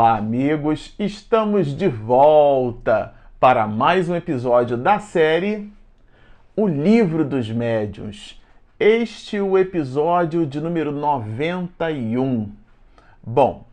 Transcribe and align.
Olá, 0.00 0.16
amigos! 0.16 0.94
Estamos 0.98 1.76
de 1.76 1.86
volta 1.86 3.12
para 3.38 3.66
mais 3.66 4.08
um 4.08 4.16
episódio 4.16 4.78
da 4.78 4.98
série 4.98 5.70
O 6.56 6.66
Livro 6.66 7.22
dos 7.22 7.50
Médiuns. 7.50 8.40
Este 8.78 9.36
é 9.36 9.42
o 9.42 9.58
episódio 9.58 10.46
de 10.46 10.58
número 10.58 10.90
91. 10.90 12.50
Bom, 13.22 13.66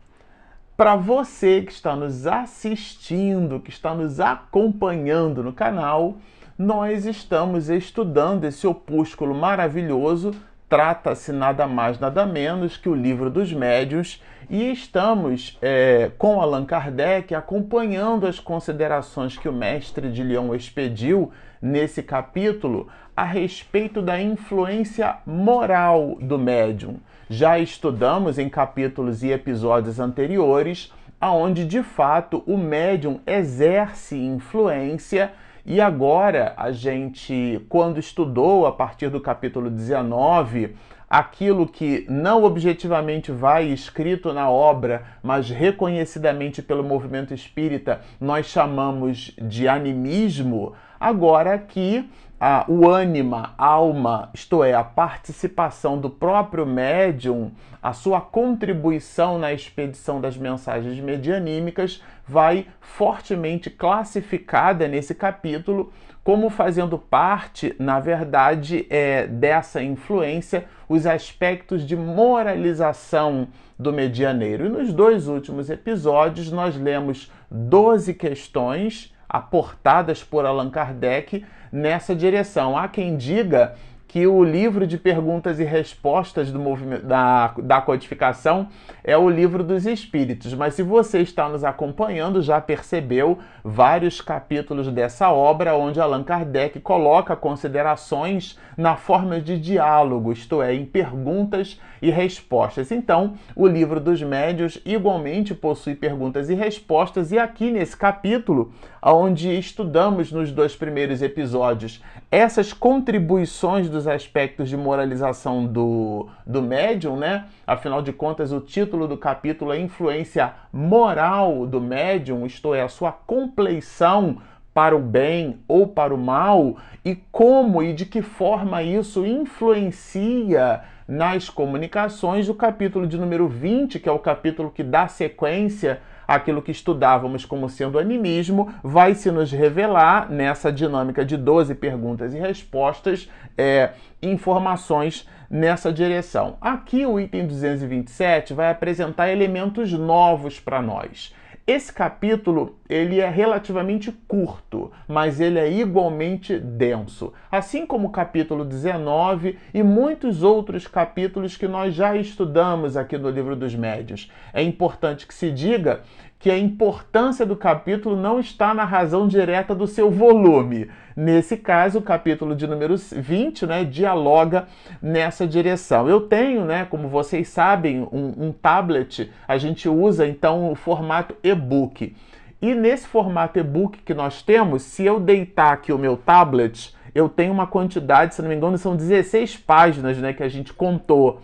para 0.76 0.96
você 0.96 1.62
que 1.62 1.72
está 1.72 1.96
nos 1.96 2.26
assistindo, 2.26 3.58
que 3.58 3.70
está 3.70 3.94
nos 3.94 4.20
acompanhando 4.20 5.42
no 5.42 5.54
canal, 5.54 6.16
nós 6.58 7.06
estamos 7.06 7.70
estudando 7.70 8.44
esse 8.44 8.66
opúsculo 8.66 9.34
maravilhoso. 9.34 10.32
Trata-se 10.68 11.32
nada 11.32 11.66
mais, 11.66 11.98
nada 11.98 12.26
menos 12.26 12.76
que 12.76 12.90
o 12.90 12.94
Livro 12.94 13.30
dos 13.30 13.50
Médiuns 13.52 14.22
e 14.50 14.70
estamos 14.70 15.58
é, 15.62 16.10
com 16.18 16.42
Allan 16.42 16.66
Kardec 16.66 17.34
acompanhando 17.34 18.26
as 18.26 18.38
considerações 18.38 19.36
que 19.38 19.48
o 19.48 19.52
mestre 19.52 20.10
de 20.12 20.22
Lyon 20.22 20.54
expediu 20.54 21.32
nesse 21.60 22.02
capítulo 22.02 22.86
a 23.16 23.24
respeito 23.24 24.02
da 24.02 24.20
influência 24.20 25.16
moral 25.26 26.18
do 26.20 26.38
médium. 26.38 26.96
Já 27.30 27.58
estudamos 27.58 28.38
em 28.38 28.50
capítulos 28.50 29.22
e 29.22 29.30
episódios 29.30 29.98
anteriores 29.98 30.92
aonde 31.18 31.64
de 31.64 31.82
fato 31.82 32.42
o 32.46 32.58
médium 32.58 33.20
exerce 33.26 34.16
influência 34.16 35.32
e 35.70 35.82
agora 35.82 36.54
a 36.56 36.72
gente, 36.72 37.62
quando 37.68 38.00
estudou 38.00 38.66
a 38.66 38.72
partir 38.72 39.10
do 39.10 39.20
capítulo 39.20 39.68
19 39.68 40.74
aquilo 41.10 41.66
que 41.68 42.06
não 42.08 42.42
objetivamente 42.42 43.30
vai 43.30 43.66
escrito 43.66 44.32
na 44.32 44.48
obra, 44.48 45.04
mas 45.22 45.50
reconhecidamente 45.50 46.62
pelo 46.62 46.82
movimento 46.82 47.34
espírita, 47.34 48.00
nós 48.18 48.46
chamamos 48.46 49.34
de 49.36 49.68
animismo, 49.68 50.72
agora 50.98 51.58
que 51.58 52.08
a, 52.40 52.64
o 52.68 52.88
ânima, 52.88 53.54
alma, 53.58 54.30
isto 54.32 54.62
é, 54.62 54.72
a 54.72 54.84
participação 54.84 55.98
do 55.98 56.08
próprio 56.08 56.64
médium, 56.64 57.50
a 57.82 57.92
sua 57.92 58.20
contribuição 58.20 59.38
na 59.38 59.52
expedição 59.52 60.20
das 60.20 60.36
mensagens 60.36 60.98
medianímicas, 61.00 62.02
vai 62.26 62.66
fortemente 62.80 63.70
classificada 63.70 64.86
nesse 64.86 65.14
capítulo 65.14 65.92
como 66.22 66.50
fazendo 66.50 66.98
parte, 66.98 67.74
na 67.78 67.98
verdade, 67.98 68.86
é, 68.90 69.26
dessa 69.26 69.82
influência, 69.82 70.66
os 70.86 71.06
aspectos 71.06 71.86
de 71.86 71.96
moralização 71.96 73.48
do 73.78 73.92
medianeiro. 73.92 74.66
E 74.66 74.68
nos 74.68 74.92
dois 74.92 75.26
últimos 75.26 75.70
episódios, 75.70 76.52
nós 76.52 76.76
lemos 76.76 77.32
12 77.50 78.12
questões 78.12 79.14
aportadas 79.28 80.24
por 80.24 80.46
Allan 80.46 80.70
Kardec 80.70 81.44
nessa 81.70 82.14
direção. 82.14 82.76
Há 82.76 82.88
quem 82.88 83.16
diga 83.16 83.74
que 84.08 84.26
o 84.26 84.42
livro 84.42 84.86
de 84.86 84.96
perguntas 84.96 85.60
e 85.60 85.64
respostas 85.64 86.50
do 86.50 86.58
movimento 86.58 87.04
da, 87.04 87.54
da 87.58 87.80
codificação 87.82 88.68
é 89.04 89.18
o 89.18 89.28
livro 89.28 89.62
dos 89.62 89.84
espíritos. 89.84 90.54
Mas 90.54 90.72
se 90.74 90.82
você 90.82 91.20
está 91.20 91.46
nos 91.46 91.62
acompanhando, 91.62 92.40
já 92.40 92.58
percebeu 92.58 93.38
vários 93.62 94.22
capítulos 94.22 94.90
dessa 94.90 95.30
obra 95.30 95.76
onde 95.76 96.00
Allan 96.00 96.24
Kardec 96.24 96.80
coloca 96.80 97.36
considerações 97.36 98.58
na 98.78 98.96
forma 98.96 99.42
de 99.42 99.58
diálogo, 99.58 100.32
isto 100.32 100.62
é, 100.62 100.74
em 100.74 100.86
perguntas 100.86 101.78
e 102.00 102.10
respostas. 102.10 102.90
Então, 102.90 103.34
o 103.54 103.66
livro 103.66 104.00
dos 104.00 104.22
médios 104.22 104.80
igualmente 104.84 105.54
possui 105.54 105.94
perguntas 105.94 106.48
e 106.50 106.54
respostas, 106.54 107.32
e 107.32 107.38
aqui 107.38 107.70
nesse 107.70 107.96
capítulo, 107.96 108.72
onde 109.02 109.56
estudamos 109.58 110.32
nos 110.32 110.50
dois 110.50 110.74
primeiros 110.74 111.22
episódios 111.22 112.02
essas 112.30 112.72
contribuições 112.72 113.88
dos 113.88 114.06
aspectos 114.06 114.68
de 114.68 114.76
moralização 114.76 115.64
do, 115.64 116.28
do 116.46 116.60
médium, 116.60 117.16
né? 117.16 117.46
Afinal 117.66 118.02
de 118.02 118.12
contas, 118.12 118.52
o 118.52 118.60
título 118.60 119.08
do 119.08 119.16
capítulo 119.16 119.72
é 119.72 119.80
Influência 119.80 120.52
Moral 120.72 121.66
do 121.66 121.80
Médium, 121.80 122.44
isto 122.44 122.74
é, 122.74 122.82
a 122.82 122.88
sua 122.88 123.12
compleição 123.12 124.38
para 124.74 124.94
o 124.94 125.00
bem 125.00 125.58
ou 125.66 125.88
para 125.88 126.14
o 126.14 126.18
mal 126.18 126.76
e 127.04 127.16
como 127.32 127.82
e 127.82 127.92
de 127.92 128.06
que 128.06 128.22
forma 128.22 128.82
isso 128.82 129.26
influencia 129.26 130.82
nas 131.08 131.48
comunicações. 131.48 132.50
O 132.50 132.54
capítulo 132.54 133.06
de 133.06 133.16
número 133.16 133.48
20, 133.48 133.98
que 133.98 134.08
é 134.08 134.12
o 134.12 134.18
capítulo 134.18 134.70
que 134.70 134.84
dá 134.84 135.08
sequência 135.08 136.00
àquilo 136.26 136.60
que 136.60 136.70
estudávamos 136.70 137.46
como 137.46 137.70
sendo 137.70 137.98
animismo, 137.98 138.70
vai 138.82 139.14
se 139.14 139.30
nos 139.30 139.50
revelar 139.50 140.30
nessa 140.30 140.70
dinâmica 140.70 141.24
de 141.24 141.38
12 141.38 141.74
perguntas 141.76 142.34
e 142.34 142.38
respostas, 142.38 143.30
é, 143.56 143.92
informações 144.20 145.26
nessa 145.48 145.90
direção. 145.90 146.58
Aqui 146.60 147.06
o 147.06 147.18
item 147.18 147.46
227 147.46 148.52
vai 148.52 148.70
apresentar 148.70 149.30
elementos 149.30 149.90
novos 149.92 150.60
para 150.60 150.82
nós. 150.82 151.34
Esse 151.68 151.92
capítulo 151.92 152.78
ele 152.88 153.20
é 153.20 153.28
relativamente 153.28 154.10
curto, 154.26 154.90
mas 155.06 155.38
ele 155.38 155.58
é 155.58 155.70
igualmente 155.70 156.58
denso, 156.58 157.34
assim 157.52 157.84
como 157.84 158.08
o 158.08 158.10
capítulo 158.10 158.64
19 158.64 159.58
e 159.74 159.82
muitos 159.82 160.42
outros 160.42 160.86
capítulos 160.86 161.58
que 161.58 161.68
nós 161.68 161.94
já 161.94 162.16
estudamos 162.16 162.96
aqui 162.96 163.18
no 163.18 163.28
livro 163.28 163.54
dos 163.54 163.74
Médios. 163.74 164.32
É 164.54 164.62
importante 164.62 165.26
que 165.26 165.34
se 165.34 165.50
diga 165.50 166.00
que 166.38 166.50
a 166.50 166.58
importância 166.58 167.44
do 167.44 167.56
capítulo 167.56 168.16
não 168.16 168.38
está 168.38 168.72
na 168.72 168.84
razão 168.84 169.26
direta 169.26 169.74
do 169.74 169.86
seu 169.86 170.10
volume. 170.10 170.88
Nesse 171.16 171.56
caso, 171.56 171.98
o 171.98 172.02
capítulo 172.02 172.54
de 172.54 172.66
número 172.66 172.94
20 172.96 173.66
né, 173.66 173.84
dialoga 173.84 174.68
nessa 175.02 175.46
direção. 175.48 176.08
Eu 176.08 176.20
tenho, 176.20 176.64
né, 176.64 176.86
como 176.88 177.08
vocês 177.08 177.48
sabem, 177.48 178.06
um, 178.12 178.34
um 178.46 178.52
tablet, 178.52 179.30
a 179.48 179.58
gente 179.58 179.88
usa 179.88 180.28
então 180.28 180.70
o 180.70 180.76
formato 180.76 181.34
e-book. 181.42 182.14
E 182.62 182.74
nesse 182.74 183.08
formato 183.08 183.58
e-book 183.58 183.98
que 184.04 184.14
nós 184.14 184.42
temos, 184.42 184.82
se 184.82 185.04
eu 185.04 185.18
deitar 185.18 185.72
aqui 185.72 185.92
o 185.92 185.98
meu 185.98 186.16
tablet, 186.16 186.94
eu 187.12 187.28
tenho 187.28 187.52
uma 187.52 187.66
quantidade, 187.66 188.34
se 188.34 188.42
não 188.42 188.48
me 188.48 188.54
engano, 188.54 188.78
são 188.78 188.94
16 188.94 189.56
páginas 189.56 190.18
né, 190.18 190.32
que 190.32 190.42
a 190.44 190.48
gente 190.48 190.72
contou 190.72 191.40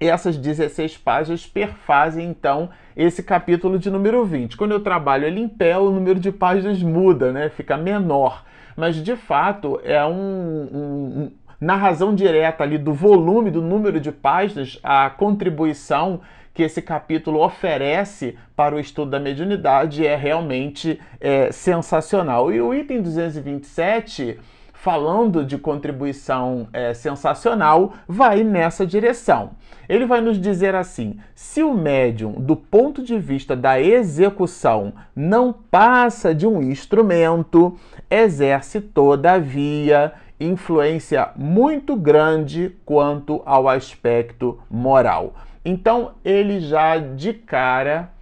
essas 0.00 0.36
16 0.36 0.98
páginas 0.98 1.46
perfazem 1.46 2.28
então 2.28 2.68
esse 2.96 3.22
capítulo 3.22 3.78
de 3.78 3.90
número 3.90 4.24
20. 4.24 4.56
Quando 4.56 4.72
eu 4.72 4.80
trabalho 4.80 5.24
ele 5.24 5.40
em 5.40 5.48
pé, 5.48 5.76
o 5.78 5.90
número 5.90 6.18
de 6.20 6.30
páginas 6.30 6.82
muda, 6.82 7.32
né? 7.32 7.48
fica 7.48 7.76
menor. 7.76 8.44
Mas 8.76 8.96
de 8.96 9.16
fato 9.16 9.80
é 9.84 10.04
um, 10.04 10.12
um, 10.12 11.30
na 11.60 11.76
razão 11.76 12.14
direta 12.14 12.62
ali 12.62 12.76
do 12.76 12.92
volume, 12.92 13.50
do 13.50 13.62
número 13.62 13.98
de 13.98 14.12
páginas, 14.12 14.78
a 14.82 15.08
contribuição 15.08 16.20
que 16.52 16.62
esse 16.62 16.80
capítulo 16.80 17.42
oferece 17.42 18.38
para 18.54 18.74
o 18.74 18.80
estudo 18.80 19.10
da 19.10 19.20
mediunidade 19.20 20.06
é 20.06 20.16
realmente 20.16 20.98
é, 21.20 21.52
sensacional. 21.52 22.50
E 22.50 22.60
o 22.62 22.72
item 22.72 23.02
227 23.02 24.38
falando 24.86 25.44
de 25.44 25.58
contribuição 25.58 26.68
é, 26.72 26.94
sensacional, 26.94 27.94
vai 28.06 28.44
nessa 28.44 28.86
direção. 28.86 29.50
Ele 29.88 30.06
vai 30.06 30.20
nos 30.20 30.40
dizer 30.40 30.76
assim: 30.76 31.18
se 31.34 31.60
o 31.60 31.74
médium, 31.74 32.34
do 32.34 32.54
ponto 32.54 33.02
de 33.02 33.18
vista 33.18 33.56
da 33.56 33.80
execução, 33.80 34.92
não 35.14 35.52
passa 35.52 36.32
de 36.32 36.46
um 36.46 36.62
instrumento, 36.62 37.76
exerce, 38.08 38.80
todavia, 38.80 40.12
influência 40.38 41.30
muito 41.34 41.96
grande 41.96 42.76
quanto 42.84 43.42
ao 43.44 43.68
aspecto 43.68 44.56
moral. 44.70 45.34
Então, 45.64 46.12
ele 46.24 46.60
já 46.60 46.96
de 46.96 47.32
cara 47.32 48.12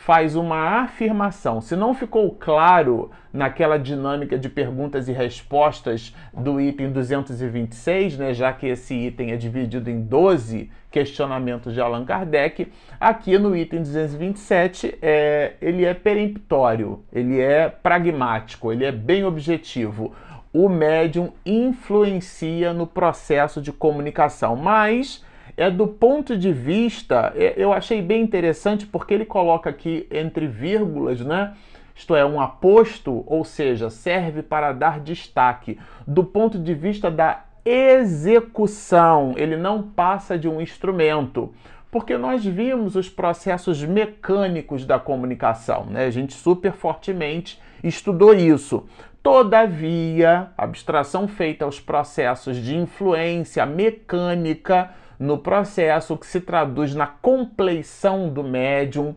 faz 0.00 0.34
uma 0.34 0.82
afirmação. 0.82 1.60
Se 1.60 1.76
não 1.76 1.92
ficou 1.92 2.30
claro 2.30 3.10
naquela 3.30 3.78
dinâmica 3.78 4.38
de 4.38 4.48
perguntas 4.48 5.08
e 5.08 5.12
respostas 5.12 6.16
do 6.32 6.58
item 6.58 6.90
226, 6.90 8.16
né, 8.16 8.32
já 8.32 8.50
que 8.50 8.66
esse 8.66 8.94
item 8.94 9.32
é 9.32 9.36
dividido 9.36 9.90
em 9.90 10.00
12 10.00 10.70
questionamentos 10.90 11.74
de 11.74 11.82
Allan 11.82 12.06
Kardec, 12.06 12.72
aqui 12.98 13.36
no 13.38 13.54
item 13.54 13.80
227 13.80 14.98
é, 15.02 15.56
ele 15.60 15.84
é 15.84 15.92
peremptório, 15.92 17.04
ele 17.12 17.38
é 17.38 17.68
pragmático, 17.68 18.72
ele 18.72 18.86
é 18.86 18.92
bem 18.92 19.22
objetivo. 19.24 20.14
O 20.50 20.66
médium 20.70 21.30
influencia 21.44 22.72
no 22.72 22.86
processo 22.86 23.60
de 23.60 23.70
comunicação, 23.70 24.56
mas 24.56 25.22
é 25.60 25.70
do 25.70 25.86
ponto 25.86 26.38
de 26.38 26.54
vista, 26.54 27.34
é, 27.36 27.52
eu 27.54 27.70
achei 27.70 28.00
bem 28.00 28.22
interessante 28.22 28.86
porque 28.86 29.12
ele 29.12 29.26
coloca 29.26 29.68
aqui 29.68 30.06
entre 30.10 30.46
vírgulas, 30.46 31.20
né? 31.20 31.52
Isto 31.94 32.16
é, 32.16 32.24
um 32.24 32.40
aposto, 32.40 33.22
ou 33.26 33.44
seja, 33.44 33.90
serve 33.90 34.42
para 34.42 34.72
dar 34.72 35.00
destaque 35.00 35.78
do 36.06 36.24
ponto 36.24 36.58
de 36.58 36.72
vista 36.72 37.10
da 37.10 37.44
execução. 37.62 39.34
Ele 39.36 39.54
não 39.54 39.82
passa 39.82 40.38
de 40.38 40.48
um 40.48 40.62
instrumento. 40.62 41.52
porque 41.90 42.16
nós 42.16 42.42
vimos 42.42 42.94
os 42.96 43.08
processos 43.10 43.84
mecânicos 43.84 44.86
da 44.86 44.98
comunicação, 44.98 45.86
né? 45.86 46.06
A 46.06 46.10
gente 46.10 46.32
super 46.32 46.72
fortemente 46.72 47.60
estudou 47.82 48.32
isso. 48.32 48.86
Todavia, 49.22 50.52
abstração 50.56 51.28
feita 51.28 51.66
aos 51.66 51.80
processos 51.80 52.56
de 52.56 52.76
influência 52.76 53.66
mecânica 53.66 54.90
no 55.20 55.36
processo 55.36 56.16
que 56.16 56.26
se 56.26 56.40
traduz 56.40 56.94
na 56.94 57.06
compleição 57.06 58.30
do 58.30 58.42
médium, 58.42 59.14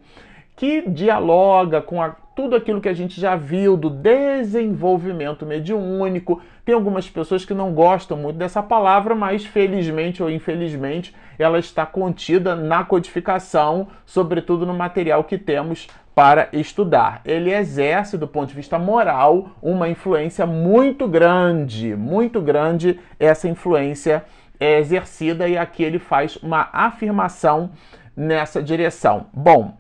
que 0.54 0.82
dialoga 0.82 1.82
com 1.82 2.02
a, 2.02 2.10
tudo 2.36 2.58
aquilo 2.58 2.82
que 2.82 2.90
a 2.90 2.94
gente 2.94 3.20
já 3.20 3.38
viu 3.38 3.78
do 3.78 3.90
desenvolvimento 3.90 5.46
mediúnico. 5.46 6.42
Tem 6.66 6.76
algumas 6.76 7.10
pessoas 7.10 7.46
que 7.46 7.54
não 7.54 7.74
gostam 7.74 8.18
muito 8.18 8.38
dessa 8.38 8.62
palavra, 8.62 9.16
mas 9.16 9.46
felizmente 9.46 10.22
ou 10.22 10.30
infelizmente 10.30 11.16
ela 11.40 11.58
está 11.58 11.86
contida 11.86 12.54
na 12.54 12.84
codificação, 12.84 13.88
sobretudo 14.06 14.66
no 14.66 14.74
material 14.74 15.24
que 15.24 15.38
temos 15.38 15.88
para 16.14 16.50
estudar. 16.54 17.22
Ele 17.26 17.52
exerce, 17.52 18.18
do 18.18 18.28
ponto 18.28 18.50
de 18.50 18.56
vista 18.56 18.78
moral, 18.78 19.52
uma 19.62 19.90
influência 19.90 20.46
muito 20.46 21.08
grande, 21.08 21.96
muito 21.96 22.42
grande 22.42 23.00
essa 23.20 23.48
influência 23.48 24.24
é 24.64 24.80
exercida 24.80 25.48
e 25.48 25.58
aqui 25.58 25.84
ele 25.84 26.00
faz 26.00 26.38
uma 26.38 26.70
afirmação 26.72 27.72
nessa 28.16 28.64
direção. 28.64 29.26
Bom, 29.34 29.76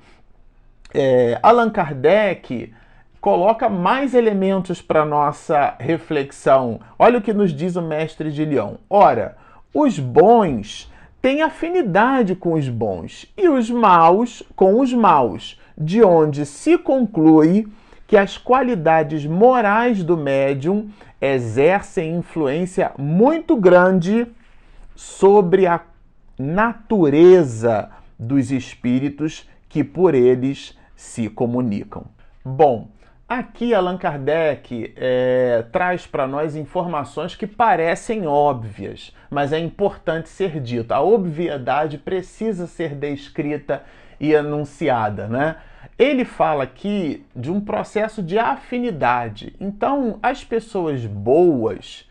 é, 0.94 1.40
Allan 1.42 1.70
Kardec 1.70 2.74
coloca 3.22 3.70
mais 3.70 4.14
elementos 4.14 4.82
para 4.82 5.06
nossa 5.06 5.76
reflexão. 5.80 6.82
Olha 7.00 7.20
o 7.20 7.22
que 7.22 7.32
nos 7.32 7.54
diz 7.54 7.78
o 7.78 7.82
mestre 7.82 8.30
de 8.30 8.44
Lyon. 8.44 8.76
Ora, 8.90 9.38
os 9.74 9.98
bons 9.98 10.92
têm 11.22 11.42
afinidade 11.42 12.36
com 12.36 12.54
os 12.54 12.68
bons 12.68 13.26
e 13.38 13.48
os 13.48 13.70
maus 13.70 14.44
com 14.54 14.82
os 14.82 14.94
maus, 14.94 15.58
de 15.78 16.04
onde 16.04 16.46
se 16.46 16.78
conclui 16.78 17.68
que 18.06 18.18
as 18.18 18.38
qualidades 18.38 19.26
morais 19.26 20.04
do 20.04 20.18
médium 20.18 20.90
exercem 21.22 22.16
influência 22.16 22.92
muito 22.98 23.56
grande 23.56 24.28
sobre 24.96 25.68
a 25.68 25.82
natureza 26.38 27.90
dos 28.18 28.52
espíritos 28.52 29.48
que 29.70 29.84
por 29.84 30.14
eles 30.14 30.78
se 30.96 31.30
comunicam. 31.30 32.06
Bom, 32.44 32.90
aqui 33.28 33.74
Allan 33.74 33.98
Kardec 33.98 34.94
é, 34.96 35.66
traz 35.72 36.06
para 36.06 36.28
nós 36.28 36.56
informações 36.56 37.36
que 37.36 37.48
parecem 37.48 38.28
óbvias, 38.28 39.14
mas 39.30 39.52
é 39.52 39.60
importante 39.60 40.30
ser 40.30 40.60
dito. 40.60 40.92
A 40.92 41.02
obviedade 41.02 41.98
precisa 41.98 42.68
ser 42.68 42.96
descrita 42.96 43.84
e 44.20 44.36
anunciada, 44.36 45.28
né? 45.28 45.58
Ele 45.98 46.26
fala 46.26 46.64
aqui 46.64 47.26
de 47.36 47.52
um 47.52 47.62
processo 47.62 48.24
de 48.24 48.40
afinidade. 48.40 49.56
Então, 49.60 50.18
as 50.24 50.44
pessoas 50.44 51.06
boas, 51.06 52.10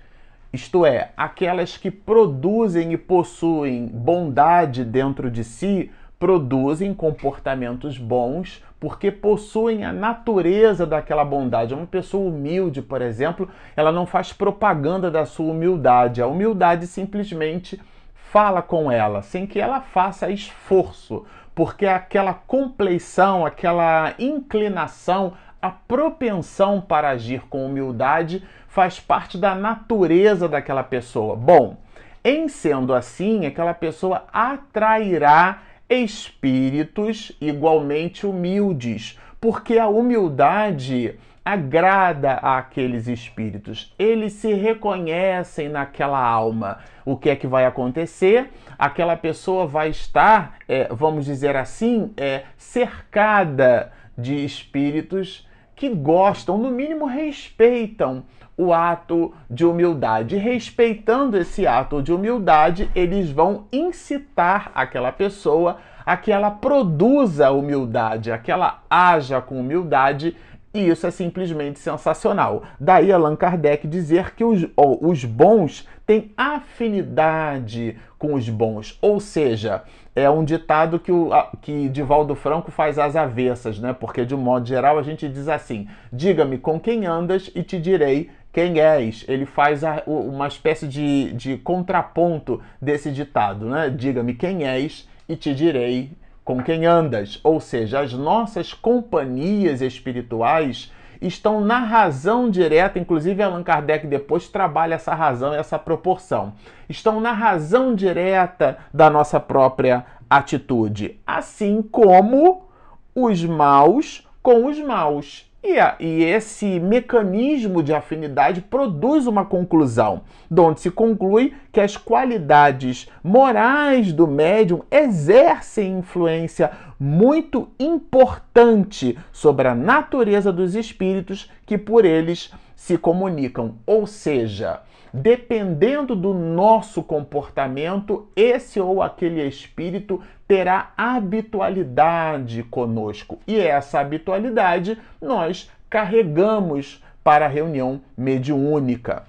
isto 0.53 0.85
é, 0.85 1.11
aquelas 1.17 1.77
que 1.77 1.91
produzem 1.91 2.93
e 2.93 2.97
possuem 2.97 3.87
bondade 3.87 4.85
dentro 4.85 5.31
de 5.31 5.43
si, 5.43 5.91
produzem 6.19 6.93
comportamentos 6.95 7.99
bons 7.99 8.63
porque 8.79 9.11
possuem 9.11 9.85
a 9.85 9.93
natureza 9.93 10.85
daquela 10.85 11.25
bondade. 11.25 11.73
Uma 11.73 11.87
pessoa 11.87 12.29
humilde, 12.29 12.83
por 12.83 13.01
exemplo, 13.01 13.49
ela 13.77 13.91
não 13.93 14.07
faz 14.07 14.33
propaganda 14.33 15.11
da 15.11 15.25
sua 15.25 15.53
humildade. 15.53 16.21
A 16.21 16.27
humildade 16.27 16.87
simplesmente 16.87 17.81
fala 18.13 18.61
com 18.61 18.91
ela, 18.91 19.23
sem 19.23 19.47
que 19.47 19.61
ela 19.61 19.81
faça 19.81 20.31
esforço, 20.31 21.25
porque 21.55 21.87
aquela 21.87 22.35
compleição, 22.35 23.47
aquela 23.47 24.15
inclinação, 24.19 25.35
a 25.63 25.71
propensão 25.71 26.81
para 26.81 27.11
agir 27.11 27.43
com 27.49 27.65
humildade 27.65 28.43
faz 28.67 28.99
parte 28.99 29.39
da 29.39 29.55
natureza 29.55 30.49
daquela 30.49 30.83
pessoa. 30.83 31.37
Bom, 31.37 31.77
em 32.25 32.49
sendo 32.49 32.93
assim, 32.93 33.47
aquela 33.47 33.73
pessoa 33.73 34.25
atrairá 34.33 35.63
espíritos 35.89 37.31
igualmente 37.41 38.27
humildes, 38.27 39.19
porque 39.41 39.79
a 39.79 39.87
humildade 39.87 41.17
agrada 41.45 42.35
àqueles 42.35 43.07
espíritos. 43.09 43.93
Eles 43.99 44.33
se 44.35 44.53
reconhecem 44.55 45.69
naquela 45.69 46.21
alma. 46.21 46.79
O 47.05 47.17
que 47.17 47.31
é 47.31 47.37
que 47.37 47.47
vai 47.47 47.67
acontecer? 47.67 48.51
Aquela 48.79 49.17
pessoa 49.17 49.67
vai 49.67 49.91
estar, 49.91 50.57
é, 50.69 50.89
vamos 50.91 51.25
dizer 51.25 51.57
assim, 51.57 52.13
é, 52.17 52.45
cercada 52.57 53.93
de 54.17 54.45
espíritos 54.45 55.47
que 55.75 55.89
gostam, 55.89 56.59
no 56.59 56.71
mínimo 56.71 57.07
respeitam 57.07 58.25
o 58.57 58.73
ato 58.73 59.35
de 59.51 59.65
humildade. 59.65 60.37
Respeitando 60.37 61.37
esse 61.37 61.67
ato 61.67 62.03
de 62.03 62.13
humildade, 62.13 62.91
eles 62.95 63.31
vão 63.31 63.65
incitar 63.73 64.71
aquela 64.75 65.11
pessoa 65.11 65.79
a 66.05 66.17
que 66.17 66.33
ela 66.33 66.51
produza 66.51 67.51
humildade, 67.51 68.31
a 68.31 68.39
que 68.39 68.51
ela 68.51 68.83
haja 68.91 69.41
com 69.41 69.61
humildade. 69.61 70.37
E 70.75 70.89
isso 70.89 71.07
é 71.07 71.11
simplesmente 71.11 71.79
sensacional. 71.79 72.63
Daí 72.81 73.13
Allan 73.13 73.37
Kardec 73.37 73.87
dizer 73.87 74.35
que 74.35 74.45
os, 74.45 74.67
oh, 74.77 75.07
os 75.07 75.25
bons 75.25 75.87
têm 76.07 76.33
afinidade 76.37 77.97
com 78.19 78.35
os 78.35 78.49
bons. 78.49 78.99
Ou 79.03 79.21
seja, 79.21 79.83
é 80.15 80.29
um 80.29 80.45
ditado 80.45 80.99
que, 80.99 81.11
o, 81.11 81.31
que 81.61 81.89
Divaldo 81.89 82.35
Franco 82.35 82.71
faz 82.71 82.99
às 82.99 83.17
avessas, 83.17 83.79
né? 83.79 83.93
Porque, 83.99 84.25
de 84.25 84.35
um 84.35 84.39
modo 84.39 84.67
geral, 84.67 84.99
a 84.99 85.03
gente 85.03 85.29
diz 85.29 85.49
assim: 85.49 85.89
diga-me 86.13 86.59
com 86.59 86.79
quem 86.79 87.07
andas 87.07 87.51
e 87.55 87.63
te 87.63 87.79
direi 87.79 88.31
quem 88.53 88.79
és. 88.79 89.25
Ele 89.27 89.47
faz 89.47 89.83
a, 89.83 90.03
uma 90.07 90.47
espécie 90.47 90.87
de, 90.87 91.33
de 91.33 91.57
contraponto 91.57 92.61
desse 92.81 93.11
ditado, 93.11 93.67
né? 93.67 93.89
Diga-me 93.89 94.35
quem 94.35 94.65
és 94.65 95.09
e 95.29 95.35
te 95.35 95.55
direi 95.55 96.13
com 96.45 96.63
quem 96.63 96.85
andas. 96.85 97.41
Ou 97.43 97.61
seja, 97.61 98.01
as 98.01 98.13
nossas 98.13 98.75
companhias 98.75 99.81
espirituais 99.81 100.93
estão 101.27 101.61
na 101.61 101.79
razão 101.79 102.51
direta, 102.51 102.99
inclusive 102.99 103.43
Allan 103.43 103.63
Kardec 103.63 104.07
depois 104.07 104.49
trabalha 104.49 104.95
essa 104.95 105.15
razão, 105.15 105.55
essa 105.55 105.79
proporção. 105.79 106.53
Estão 106.89 107.21
na 107.21 107.33
razão 107.33 107.95
direta 107.95 108.79
da 108.93 109.09
nossa 109.09 109.39
própria 109.39 110.05
atitude, 110.29 111.21
assim 111.27 111.83
como 111.83 112.69
os 113.15 113.45
maus 113.45 114.27
com 114.43 114.67
os 114.67 114.79
maus. 114.81 115.52
E, 115.65 115.79
a, 115.79 115.95
e, 116.01 116.25
esse 116.25 116.81
mecanismo 116.81 117.85
de 117.85 117.95
afinidade 117.95 118.61
produz 118.61 119.29
uma 119.29 119.45
conclusão, 119.45 120.23
onde 120.51 120.81
se 120.81 120.91
conclui 120.91 121.55
que 121.71 121.81
as 121.81 121.97
qualidades 121.97 123.09
morais 123.23 124.13
do 124.13 124.27
médium 124.27 124.83
exercem 124.91 125.99
influência 125.99 126.73
muito 126.99 127.69
importante 127.79 129.17
sobre 129.31 129.69
a 129.69 129.75
natureza 129.75 130.53
dos 130.53 130.75
espíritos 130.75 131.49
que 131.65 131.79
por 131.79 132.05
eles 132.05 132.53
se 132.75 132.99
comunicam. 132.99 133.77
Ou 133.87 134.05
seja, 134.05 134.81
dependendo 135.13 136.17
do 136.17 136.33
nosso 136.33 137.03
comportamento, 137.03 138.29
esse 138.35 138.81
ou 138.81 139.03
aquele 139.03 139.47
espírito 139.47 140.23
terá 140.49 140.93
habitualidade 140.97 142.63
conosco. 142.65 143.39
E 143.47 143.59
essa 143.59 144.01
habitualidade 144.01 144.99
nós 145.21 145.71
carregamos 145.91 147.03
para 147.23 147.45
a 147.45 147.49
reunião 147.49 148.01
mediúnica. 148.17 149.25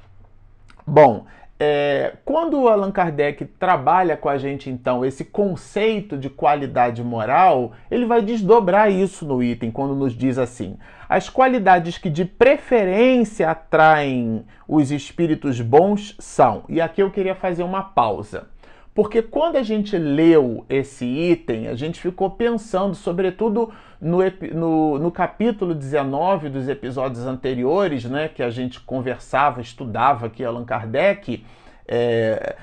Bom, 0.85 1.25
é, 1.59 2.13
quando 2.25 2.59
o 2.59 2.67
Allan 2.67 2.91
Kardec 2.91 3.45
trabalha 3.45 4.17
com 4.17 4.27
a 4.27 4.37
gente, 4.37 4.69
então, 4.69 5.05
esse 5.05 5.23
conceito 5.23 6.17
de 6.17 6.29
qualidade 6.29 7.03
moral, 7.03 7.73
ele 7.89 8.05
vai 8.05 8.21
desdobrar 8.21 8.91
isso 8.91 9.25
no 9.25 9.41
item, 9.41 9.71
quando 9.71 9.95
nos 9.95 10.13
diz 10.13 10.37
assim: 10.37 10.77
as 11.07 11.29
qualidades 11.29 11.97
que 11.97 12.09
de 12.09 12.25
preferência 12.25 13.49
atraem 13.49 14.45
os 14.67 14.91
espíritos 14.91 15.61
bons 15.61 16.15
são. 16.19 16.63
E 16.67 16.81
aqui 16.81 17.01
eu 17.01 17.11
queria 17.11 17.35
fazer 17.35 17.63
uma 17.63 17.83
pausa. 17.83 18.52
Porque 18.93 19.23
quando 19.23 19.55
a 19.55 19.63
gente 19.63 19.97
leu 19.97 20.65
esse 20.69 21.03
item, 21.03 21.67
a 21.67 21.73
gente 21.73 21.99
ficou 21.99 22.29
pensando, 22.29 22.93
sobretudo 22.93 23.71
no, 23.99 24.19
no, 24.53 24.99
no, 24.99 25.11
capítulo 25.11 25.73
19 25.73 26.49
dos 26.49 26.69
episódios 26.69 27.25
anteriores, 27.25 28.05
né, 28.05 28.27
que 28.27 28.43
a 28.43 28.51
gente 28.51 28.79
conversava, 28.79 29.61
estudava 29.61 30.27
aqui 30.27 30.43
Allan 30.43 30.63
Kardec, 30.63 31.43
é, 31.87 32.55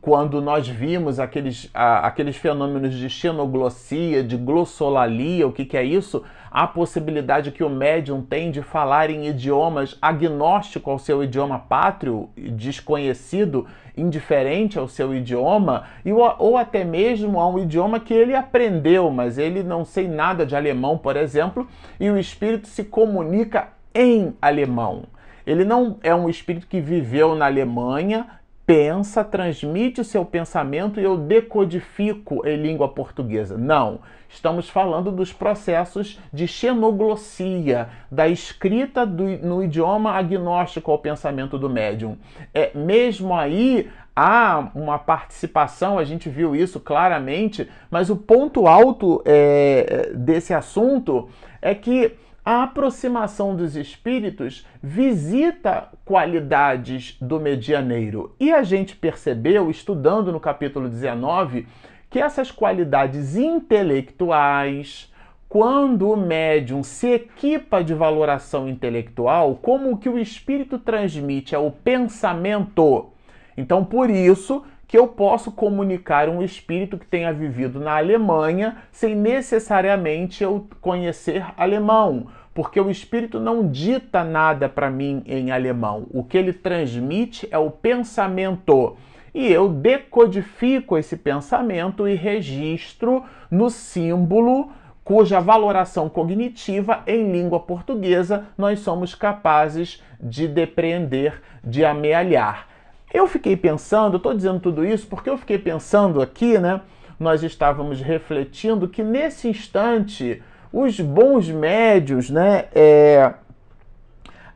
quando 0.00 0.40
nós 0.40 0.66
vimos 0.66 1.20
aqueles, 1.20 1.70
aqueles 1.74 2.36
fenômenos 2.36 2.94
de 2.94 3.08
xenoglossia, 3.08 4.24
de 4.24 4.36
glossolalia, 4.36 5.46
o 5.46 5.52
que, 5.52 5.64
que 5.64 5.76
é 5.76 5.84
isso? 5.84 6.24
A 6.50 6.66
possibilidade 6.66 7.52
que 7.52 7.62
o 7.62 7.70
médium 7.70 8.22
tem 8.22 8.50
de 8.50 8.60
falar 8.60 9.08
em 9.08 9.28
idiomas 9.28 9.96
agnóstico 10.02 10.90
ao 10.90 10.98
seu 10.98 11.22
idioma 11.22 11.60
pátrio, 11.60 12.28
desconhecido, 12.36 13.66
indiferente 13.96 14.76
ao 14.76 14.88
seu 14.88 15.14
idioma, 15.14 15.84
e, 16.04 16.12
ou 16.12 16.56
até 16.56 16.82
mesmo 16.82 17.38
a 17.38 17.48
um 17.48 17.58
idioma 17.58 18.00
que 18.00 18.12
ele 18.12 18.34
aprendeu, 18.34 19.10
mas 19.10 19.38
ele 19.38 19.62
não 19.62 19.84
sei 19.84 20.08
nada 20.08 20.44
de 20.44 20.56
alemão, 20.56 20.98
por 20.98 21.16
exemplo, 21.16 21.68
e 22.00 22.10
o 22.10 22.18
espírito 22.18 22.66
se 22.66 22.82
comunica 22.82 23.68
em 23.94 24.34
alemão. 24.42 25.04
Ele 25.46 25.64
não 25.64 25.98
é 26.02 26.14
um 26.14 26.28
espírito 26.28 26.66
que 26.66 26.80
viveu 26.80 27.34
na 27.34 27.46
Alemanha, 27.46 28.39
pensa, 28.70 29.24
transmite 29.24 30.00
o 30.00 30.04
seu 30.04 30.24
pensamento 30.24 31.00
e 31.00 31.02
eu 31.02 31.16
decodifico 31.16 32.46
em 32.46 32.54
língua 32.54 32.86
portuguesa. 32.88 33.58
Não. 33.58 33.98
Estamos 34.28 34.70
falando 34.70 35.10
dos 35.10 35.32
processos 35.32 36.20
de 36.32 36.46
xenoglossia, 36.46 37.88
da 38.08 38.28
escrita 38.28 39.04
do, 39.04 39.24
no 39.24 39.60
idioma 39.60 40.12
agnóstico 40.12 40.92
ao 40.92 41.00
pensamento 41.00 41.58
do 41.58 41.68
médium. 41.68 42.16
É, 42.54 42.70
mesmo 42.72 43.34
aí 43.34 43.90
há 44.14 44.70
uma 44.72 45.00
participação, 45.00 45.98
a 45.98 46.04
gente 46.04 46.28
viu 46.28 46.54
isso 46.54 46.78
claramente, 46.78 47.68
mas 47.90 48.08
o 48.08 48.14
ponto 48.14 48.68
alto 48.68 49.20
é, 49.24 50.12
desse 50.14 50.54
assunto 50.54 51.28
é 51.60 51.74
que 51.74 52.12
a 52.44 52.62
aproximação 52.62 53.54
dos 53.54 53.76
espíritos 53.76 54.66
visita 54.82 55.88
qualidades 56.04 57.16
do 57.20 57.38
medianeiro. 57.38 58.34
E 58.40 58.52
a 58.52 58.62
gente 58.62 58.96
percebeu, 58.96 59.70
estudando 59.70 60.32
no 60.32 60.40
capítulo 60.40 60.88
19, 60.88 61.66
que 62.08 62.18
essas 62.18 62.50
qualidades 62.50 63.36
intelectuais, 63.36 65.12
quando 65.48 66.10
o 66.10 66.16
médium 66.16 66.82
se 66.82 67.08
equipa 67.08 67.84
de 67.84 67.94
valoração 67.94 68.68
intelectual, 68.68 69.56
como 69.56 69.90
o 69.90 69.96
que 69.96 70.08
o 70.08 70.18
espírito 70.18 70.78
transmite 70.78 71.54
é 71.54 71.58
o 71.58 71.70
pensamento. 71.70 73.10
Então, 73.56 73.84
por 73.84 74.08
isso 74.08 74.64
que 74.90 74.98
eu 74.98 75.06
posso 75.06 75.52
comunicar 75.52 76.28
um 76.28 76.42
espírito 76.42 76.98
que 76.98 77.06
tenha 77.06 77.32
vivido 77.32 77.78
na 77.78 77.96
Alemanha 77.96 78.78
sem 78.90 79.14
necessariamente 79.14 80.42
eu 80.42 80.66
conhecer 80.80 81.46
alemão, 81.56 82.26
porque 82.52 82.80
o 82.80 82.90
espírito 82.90 83.38
não 83.38 83.68
dita 83.68 84.24
nada 84.24 84.68
para 84.68 84.90
mim 84.90 85.22
em 85.26 85.52
alemão. 85.52 86.08
O 86.10 86.24
que 86.24 86.36
ele 86.36 86.52
transmite 86.52 87.46
é 87.52 87.56
o 87.56 87.70
pensamento. 87.70 88.96
E 89.32 89.46
eu 89.46 89.68
decodifico 89.68 90.98
esse 90.98 91.16
pensamento 91.16 92.08
e 92.08 92.16
registro 92.16 93.22
no 93.48 93.70
símbolo 93.70 94.72
cuja 95.04 95.38
valoração 95.38 96.08
cognitiva 96.08 97.04
em 97.06 97.30
língua 97.30 97.60
portuguesa 97.60 98.48
nós 98.58 98.80
somos 98.80 99.14
capazes 99.14 100.02
de 100.20 100.48
depreender, 100.48 101.40
de 101.62 101.84
amealhar. 101.84 102.69
Eu 103.12 103.26
fiquei 103.26 103.56
pensando, 103.56 104.16
estou 104.16 104.34
dizendo 104.34 104.60
tudo 104.60 104.84
isso 104.84 105.06
porque 105.06 105.28
eu 105.28 105.36
fiquei 105.36 105.58
pensando 105.58 106.22
aqui, 106.22 106.58
né? 106.58 106.80
Nós 107.18 107.42
estávamos 107.42 108.00
refletindo 108.00 108.88
que 108.88 109.02
nesse 109.02 109.48
instante 109.48 110.42
os 110.72 111.00
bons 111.00 111.48
médios, 111.48 112.30
né? 112.30 112.66
É, 112.72 113.34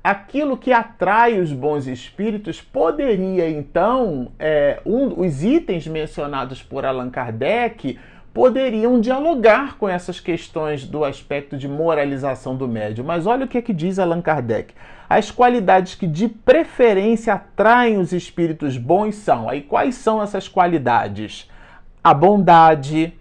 aquilo 0.03 0.57
que 0.57 0.73
atrai 0.73 1.41
os 1.41 1.53
bons 1.53 1.87
espíritos 1.87 2.61
poderia 2.61 3.49
então, 3.51 4.31
é, 4.39 4.81
um, 4.85 5.21
os 5.21 5.43
itens 5.43 5.87
mencionados 5.87 6.63
por 6.63 6.85
Allan 6.85 7.11
Kardec 7.11 7.99
poderiam 8.35 9.01
dialogar 9.01 9.79
com 9.79 9.89
essas 9.89 10.19
questões 10.19 10.85
do 10.85 11.05
aspecto 11.05 11.57
de 11.57 11.69
moralização 11.69 12.57
do 12.57 12.67
médium. 12.67 13.05
Mas 13.05 13.27
olha 13.27 13.45
o 13.45 13.49
que, 13.49 13.57
é 13.57 13.63
que 13.63 13.73
diz 13.73 14.01
Allan 14.01 14.21
Kardec. 14.21 14.75
As 15.09 15.31
qualidades 15.31 15.95
que 15.95 16.07
de 16.07 16.29
preferência 16.29 17.35
atraem 17.35 17.97
os 17.97 18.13
espíritos 18.13 18.77
bons 18.77 19.15
são. 19.15 19.49
Aí 19.49 19.63
quais 19.63 19.95
são 19.95 20.21
essas 20.21 20.49
qualidades? 20.49 21.49
A 22.03 22.13
bondade, 22.13 23.17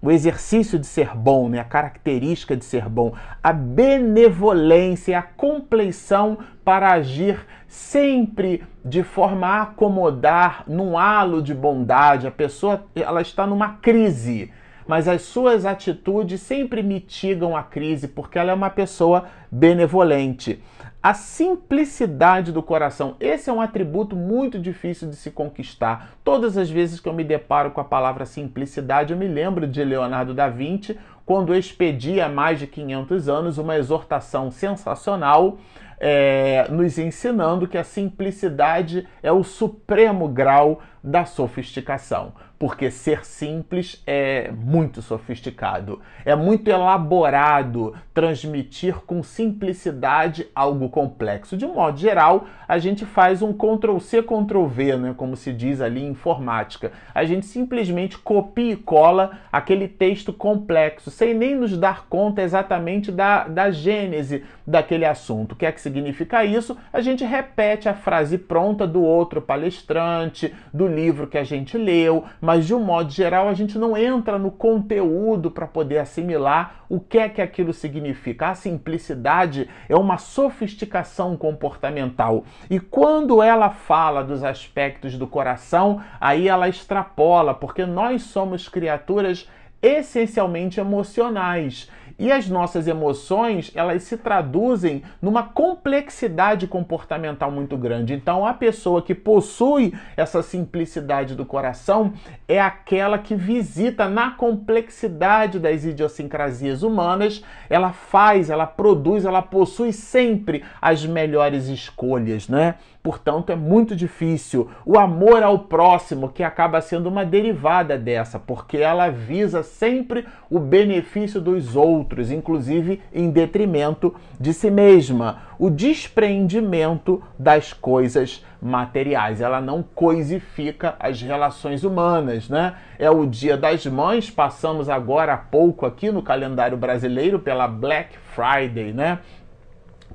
o 0.00 0.10
exercício 0.10 0.78
de 0.78 0.86
ser 0.86 1.14
bom, 1.14 1.50
né? 1.50 1.60
a 1.60 1.64
característica 1.64 2.56
de 2.56 2.64
ser 2.64 2.88
bom, 2.88 3.14
a 3.42 3.52
benevolência, 3.52 5.18
a 5.18 5.22
compleição 5.22 6.38
para 6.64 6.90
agir 6.92 7.38
sempre 7.74 8.62
de 8.84 9.02
forma 9.02 9.46
a 9.48 9.62
acomodar 9.62 10.62
num 10.66 10.96
halo 10.96 11.42
de 11.42 11.52
bondade. 11.52 12.26
A 12.26 12.30
pessoa 12.30 12.84
ela 12.94 13.20
está 13.20 13.46
numa 13.46 13.70
crise, 13.70 14.52
mas 14.86 15.08
as 15.08 15.22
suas 15.22 15.66
atitudes 15.66 16.40
sempre 16.40 16.82
mitigam 16.82 17.56
a 17.56 17.64
crise 17.64 18.06
porque 18.06 18.38
ela 18.38 18.52
é 18.52 18.54
uma 18.54 18.70
pessoa 18.70 19.24
benevolente. 19.50 20.62
A 21.02 21.12
simplicidade 21.12 22.52
do 22.52 22.62
coração. 22.62 23.16
Esse 23.20 23.50
é 23.50 23.52
um 23.52 23.60
atributo 23.60 24.16
muito 24.16 24.58
difícil 24.58 25.10
de 25.10 25.16
se 25.16 25.30
conquistar. 25.30 26.14
Todas 26.24 26.56
as 26.56 26.70
vezes 26.70 26.98
que 26.98 27.08
eu 27.08 27.12
me 27.12 27.24
deparo 27.24 27.72
com 27.72 27.80
a 27.80 27.84
palavra 27.84 28.24
simplicidade, 28.24 29.12
eu 29.12 29.18
me 29.18 29.28
lembro 29.28 29.66
de 29.66 29.84
Leonardo 29.84 30.32
da 30.32 30.48
Vinci, 30.48 30.98
quando 31.24 31.54
expedia 31.54 32.26
há 32.26 32.28
mais 32.28 32.58
de 32.58 32.66
500 32.66 33.28
anos 33.28 33.58
uma 33.58 33.76
exortação 33.76 34.50
sensacional 34.50 35.58
é, 35.98 36.66
nos 36.70 36.98
ensinando 36.98 37.66
que 37.66 37.78
a 37.78 37.84
simplicidade 37.84 39.06
é 39.22 39.32
o 39.32 39.42
supremo 39.42 40.28
grau 40.28 40.80
da 41.02 41.24
sofisticação, 41.24 42.32
porque 42.64 42.90
ser 42.90 43.26
simples 43.26 44.02
é 44.06 44.50
muito 44.50 45.02
sofisticado, 45.02 46.00
é 46.24 46.34
muito 46.34 46.66
elaborado 46.68 47.92
transmitir 48.14 48.94
com 49.04 49.22
simplicidade 49.22 50.46
algo 50.54 50.88
complexo. 50.88 51.58
De 51.58 51.66
modo 51.66 51.98
geral, 51.98 52.46
a 52.66 52.78
gente 52.78 53.04
faz 53.04 53.42
um 53.42 53.52
Ctrl 53.52 53.98
C, 53.98 54.22
Ctrl 54.22 54.64
V, 54.64 54.96
né, 54.96 55.14
como 55.14 55.36
se 55.36 55.52
diz 55.52 55.82
ali 55.82 56.02
em 56.02 56.12
informática. 56.12 56.92
A 57.14 57.24
gente 57.24 57.44
simplesmente 57.44 58.16
copia 58.16 58.72
e 58.72 58.76
cola 58.76 59.32
aquele 59.52 59.86
texto 59.86 60.32
complexo, 60.32 61.10
sem 61.10 61.34
nem 61.34 61.54
nos 61.54 61.76
dar 61.76 62.06
conta 62.08 62.40
exatamente 62.40 63.12
da, 63.12 63.46
da 63.46 63.70
gênese 63.70 64.42
daquele 64.66 65.04
assunto. 65.04 65.52
O 65.52 65.56
que 65.56 65.66
é 65.66 65.72
que 65.72 65.80
significa 65.80 66.44
isso? 66.44 66.78
A 66.90 67.02
gente 67.02 67.24
repete 67.24 67.90
a 67.90 67.94
frase 67.94 68.38
pronta 68.38 68.86
do 68.86 69.02
outro 69.02 69.42
palestrante, 69.42 70.54
do 70.72 70.86
livro 70.86 71.26
que 71.26 71.36
a 71.36 71.44
gente 71.44 71.76
leu, 71.76 72.24
mas 72.40 72.53
de 72.60 72.74
um 72.74 72.80
modo 72.80 73.10
geral 73.10 73.48
a 73.48 73.54
gente 73.54 73.78
não 73.78 73.96
entra 73.96 74.38
no 74.38 74.50
conteúdo 74.50 75.50
para 75.50 75.66
poder 75.66 75.98
assimilar 75.98 76.84
o 76.88 77.00
que 77.00 77.18
é 77.18 77.28
que 77.28 77.40
aquilo 77.40 77.72
significa. 77.72 78.48
A 78.48 78.54
simplicidade 78.54 79.68
é 79.88 79.96
uma 79.96 80.18
sofisticação 80.18 81.36
comportamental. 81.36 82.44
E 82.68 82.78
quando 82.78 83.42
ela 83.42 83.70
fala 83.70 84.22
dos 84.22 84.44
aspectos 84.44 85.16
do 85.16 85.26
coração, 85.26 86.00
aí 86.20 86.48
ela 86.48 86.68
extrapola, 86.68 87.54
porque 87.54 87.84
nós 87.86 88.22
somos 88.22 88.68
criaturas 88.68 89.48
essencialmente 89.82 90.80
emocionais. 90.80 91.90
E 92.18 92.30
as 92.30 92.48
nossas 92.48 92.86
emoções, 92.86 93.72
elas 93.74 94.04
se 94.04 94.16
traduzem 94.16 95.02
numa 95.20 95.42
complexidade 95.42 96.66
comportamental 96.66 97.50
muito 97.50 97.76
grande. 97.76 98.14
Então, 98.14 98.46
a 98.46 98.54
pessoa 98.54 99.02
que 99.02 99.14
possui 99.14 99.92
essa 100.16 100.42
simplicidade 100.42 101.34
do 101.34 101.44
coração 101.44 102.12
é 102.46 102.60
aquela 102.60 103.18
que 103.18 103.34
visita 103.34 104.08
na 104.08 104.30
complexidade 104.30 105.58
das 105.58 105.84
idiosincrasias 105.84 106.82
humanas, 106.82 107.42
ela 107.68 107.92
faz, 107.92 108.48
ela 108.48 108.66
produz, 108.66 109.24
ela 109.24 109.42
possui 109.42 109.92
sempre 109.92 110.64
as 110.80 111.04
melhores 111.04 111.66
escolhas, 111.66 112.48
né? 112.48 112.76
Portanto, 113.04 113.52
é 113.52 113.54
muito 113.54 113.94
difícil. 113.94 114.70
O 114.82 114.98
amor 114.98 115.42
ao 115.42 115.58
próximo, 115.58 116.30
que 116.30 116.42
acaba 116.42 116.80
sendo 116.80 117.06
uma 117.06 117.22
derivada 117.22 117.98
dessa, 117.98 118.38
porque 118.38 118.78
ela 118.78 119.10
visa 119.10 119.62
sempre 119.62 120.24
o 120.48 120.58
benefício 120.58 121.38
dos 121.38 121.76
outros, 121.76 122.30
inclusive 122.30 123.02
em 123.12 123.30
detrimento 123.30 124.14
de 124.40 124.54
si 124.54 124.70
mesma. 124.70 125.42
O 125.58 125.68
despreendimento 125.68 127.22
das 127.38 127.74
coisas 127.74 128.42
materiais. 128.58 129.42
Ela 129.42 129.60
não 129.60 129.82
coisifica 129.82 130.96
as 130.98 131.20
relações 131.20 131.84
humanas, 131.84 132.48
né? 132.48 132.74
É 132.98 133.10
o 133.10 133.26
Dia 133.26 133.58
das 133.58 133.84
Mães, 133.84 134.30
passamos 134.30 134.88
agora 134.88 135.34
há 135.34 135.36
pouco 135.36 135.84
aqui 135.84 136.10
no 136.10 136.22
calendário 136.22 136.78
brasileiro 136.78 137.38
pela 137.38 137.68
Black 137.68 138.16
Friday, 138.34 138.94
né? 138.94 139.18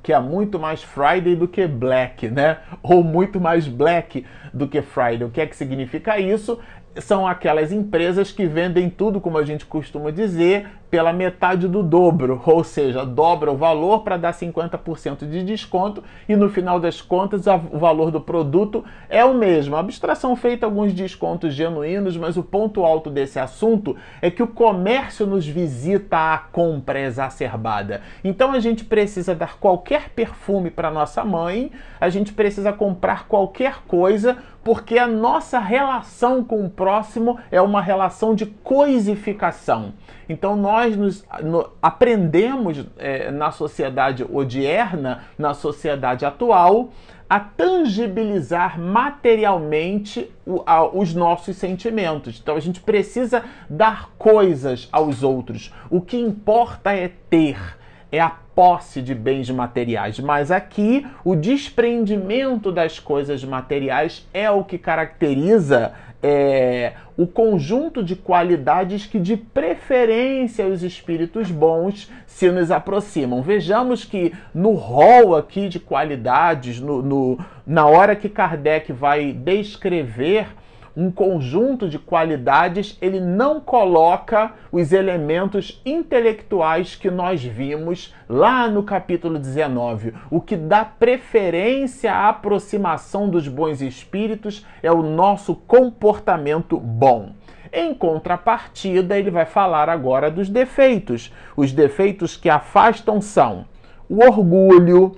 Que 0.02 0.12
é 0.12 0.20
muito 0.20 0.58
mais 0.58 0.82
Friday 0.82 1.36
do 1.36 1.46
que 1.46 1.66
Black, 1.66 2.28
né? 2.28 2.58
Ou 2.82 3.02
muito 3.02 3.40
mais 3.40 3.66
Black 3.66 4.24
do 4.52 4.66
que 4.66 4.82
Friday. 4.82 5.24
O 5.24 5.30
que 5.30 5.40
é 5.40 5.46
que 5.46 5.56
significa 5.56 6.18
isso? 6.18 6.58
São 6.96 7.26
aquelas 7.26 7.70
empresas 7.72 8.32
que 8.32 8.46
vendem 8.46 8.90
tudo, 8.90 9.20
como 9.20 9.38
a 9.38 9.44
gente 9.44 9.64
costuma 9.64 10.10
dizer, 10.10 10.66
pela 10.90 11.12
metade 11.12 11.68
do 11.68 11.82
dobro, 11.84 12.42
ou 12.44 12.64
seja, 12.64 13.06
dobra 13.06 13.52
o 13.52 13.56
valor 13.56 14.00
para 14.00 14.16
dar 14.16 14.32
50% 14.32 15.18
de 15.28 15.44
desconto 15.44 16.02
e 16.28 16.34
no 16.34 16.50
final 16.50 16.80
das 16.80 17.00
contas 17.00 17.46
o 17.46 17.78
valor 17.78 18.10
do 18.10 18.20
produto 18.20 18.84
é 19.08 19.24
o 19.24 19.32
mesmo. 19.32 19.76
A 19.76 19.80
abstração 19.80 20.34
feita 20.34 20.66
alguns 20.66 20.92
descontos 20.92 21.54
genuínos, 21.54 22.16
mas 22.16 22.36
o 22.36 22.42
ponto 22.42 22.84
alto 22.84 23.08
desse 23.08 23.38
assunto 23.38 23.96
é 24.20 24.30
que 24.30 24.42
o 24.42 24.48
comércio 24.48 25.26
nos 25.26 25.46
visita 25.46 26.34
a 26.34 26.38
compra 26.38 26.98
exacerbada. 26.98 28.00
Então 28.24 28.52
a 28.52 28.58
gente 28.58 28.84
precisa 28.84 29.32
dar 29.32 29.58
qualquer 29.58 30.08
perfume 30.10 30.70
para 30.72 30.90
nossa 30.90 31.24
mãe, 31.24 31.70
a 32.00 32.08
gente 32.08 32.32
precisa 32.32 32.72
comprar 32.72 33.28
qualquer 33.28 33.82
coisa 33.86 34.38
porque 34.62 34.98
a 34.98 35.06
nossa 35.06 35.58
relação 35.58 36.44
com 36.44 36.64
o 36.64 36.70
próximo 36.70 37.38
é 37.50 37.60
uma 37.60 37.80
relação 37.80 38.34
de 38.34 38.46
coisificação. 38.46 39.94
Então 40.28 40.54
nós 40.54 40.96
nos, 40.96 41.24
no, 41.42 41.70
aprendemos 41.82 42.86
é, 42.98 43.30
na 43.30 43.50
sociedade 43.50 44.24
odierna, 44.24 45.24
na 45.38 45.54
sociedade 45.54 46.24
atual, 46.24 46.90
a 47.28 47.38
tangibilizar 47.38 48.78
materialmente 48.80 50.30
o, 50.44 50.62
a, 50.66 50.84
os 50.84 51.14
nossos 51.14 51.56
sentimentos. 51.56 52.40
Então 52.42 52.56
a 52.56 52.60
gente 52.60 52.80
precisa 52.80 53.44
dar 53.68 54.10
coisas 54.18 54.88
aos 54.90 55.22
outros. 55.22 55.72
O 55.88 56.00
que 56.00 56.16
importa 56.16 56.92
é 56.92 57.08
ter, 57.30 57.78
é 58.12 58.20
a 58.20 58.30
posse 58.54 59.00
de 59.00 59.14
bens 59.14 59.48
materiais, 59.50 60.18
mas 60.18 60.50
aqui 60.50 61.06
o 61.24 61.34
desprendimento 61.34 62.70
das 62.70 62.98
coisas 62.98 63.44
materiais 63.44 64.26
é 64.34 64.50
o 64.50 64.64
que 64.64 64.76
caracteriza 64.76 65.94
é, 66.22 66.92
o 67.16 67.26
conjunto 67.26 68.02
de 68.02 68.14
qualidades 68.14 69.06
que, 69.06 69.18
de 69.18 69.36
preferência, 69.36 70.66
os 70.66 70.82
espíritos 70.82 71.50
bons 71.50 72.10
se 72.26 72.50
nos 72.50 72.70
aproximam. 72.70 73.40
Vejamos 73.42 74.04
que 74.04 74.32
no 74.54 74.72
rol 74.72 75.34
aqui 75.34 75.68
de 75.68 75.80
qualidades, 75.80 76.80
no, 76.80 77.02
no 77.02 77.38
na 77.66 77.86
hora 77.86 78.16
que 78.16 78.28
Kardec 78.28 78.92
vai 78.92 79.32
descrever 79.32 80.48
um 80.96 81.10
conjunto 81.10 81.88
de 81.88 81.98
qualidades, 81.98 82.96
ele 83.00 83.20
não 83.20 83.60
coloca 83.60 84.52
os 84.72 84.92
elementos 84.92 85.80
intelectuais 85.84 86.94
que 86.94 87.10
nós 87.10 87.42
vimos 87.42 88.14
lá 88.28 88.68
no 88.68 88.82
capítulo 88.82 89.38
19. 89.38 90.14
O 90.30 90.40
que 90.40 90.56
dá 90.56 90.84
preferência 90.84 92.12
à 92.12 92.28
aproximação 92.28 93.28
dos 93.28 93.48
bons 93.48 93.80
espíritos 93.80 94.66
é 94.82 94.90
o 94.90 95.02
nosso 95.02 95.54
comportamento 95.54 96.78
bom. 96.78 97.32
Em 97.72 97.94
contrapartida, 97.94 99.16
ele 99.16 99.30
vai 99.30 99.46
falar 99.46 99.88
agora 99.88 100.30
dos 100.30 100.48
defeitos. 100.48 101.32
Os 101.56 101.72
defeitos 101.72 102.36
que 102.36 102.50
afastam 102.50 103.20
são 103.20 103.64
o 104.08 104.24
orgulho, 104.24 105.12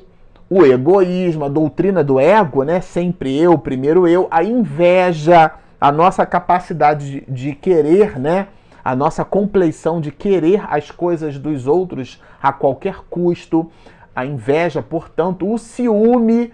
o 0.50 0.66
egoísmo, 0.66 1.46
a 1.46 1.48
doutrina 1.48 2.04
do 2.04 2.20
ego, 2.20 2.62
né? 2.62 2.82
Sempre 2.82 3.34
eu, 3.38 3.56
primeiro 3.56 4.06
eu, 4.06 4.28
a 4.30 4.44
inveja, 4.44 5.50
a 5.82 5.90
nossa 5.90 6.24
capacidade 6.24 7.10
de, 7.10 7.20
de 7.28 7.54
querer, 7.56 8.16
né? 8.16 8.46
A 8.84 8.94
nossa 8.94 9.24
compleição 9.24 10.00
de 10.00 10.12
querer 10.12 10.62
as 10.68 10.92
coisas 10.92 11.40
dos 11.40 11.66
outros 11.66 12.22
a 12.40 12.52
qualquer 12.52 13.00
custo, 13.10 13.68
a 14.14 14.24
inveja, 14.24 14.80
portanto, 14.80 15.52
o 15.52 15.58
ciúme, 15.58 16.52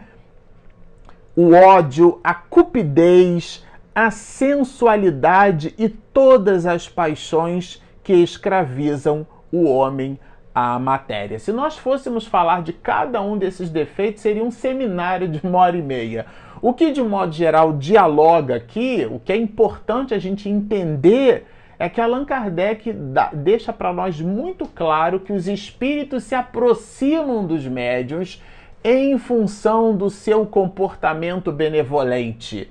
o 1.36 1.52
ódio, 1.52 2.18
a 2.24 2.32
cupidez, 2.32 3.62
a 3.94 4.10
sensualidade 4.10 5.74
e 5.76 5.90
todas 5.90 6.64
as 6.64 6.88
paixões 6.88 7.82
que 8.02 8.14
escravizam 8.14 9.26
o 9.52 9.68
homem 9.68 10.18
à 10.54 10.78
matéria. 10.78 11.38
Se 11.38 11.52
nós 11.52 11.76
fôssemos 11.76 12.26
falar 12.26 12.62
de 12.62 12.72
cada 12.72 13.20
um 13.20 13.36
desses 13.36 13.68
defeitos, 13.68 14.22
seria 14.22 14.42
um 14.42 14.50
seminário 14.50 15.28
de 15.28 15.46
uma 15.46 15.58
hora 15.58 15.76
e 15.76 15.82
meia. 15.82 16.24
O 16.60 16.72
que, 16.72 16.90
de 16.90 17.02
modo 17.02 17.32
geral, 17.32 17.72
dialoga 17.74 18.56
aqui, 18.56 19.06
o 19.10 19.18
que 19.18 19.32
é 19.32 19.36
importante 19.36 20.14
a 20.14 20.18
gente 20.18 20.48
entender 20.48 21.46
é 21.78 21.88
que 21.88 22.00
Allan 22.00 22.24
Kardec 22.24 22.92
deixa 23.32 23.72
para 23.72 23.92
nós 23.92 24.20
muito 24.20 24.66
claro 24.66 25.20
que 25.20 25.32
os 25.32 25.46
espíritos 25.46 26.24
se 26.24 26.34
aproximam 26.34 27.46
dos 27.46 27.64
médiuns 27.66 28.42
em 28.82 29.16
função 29.18 29.96
do 29.96 30.10
seu 30.10 30.44
comportamento 30.46 31.52
benevolente 31.52 32.68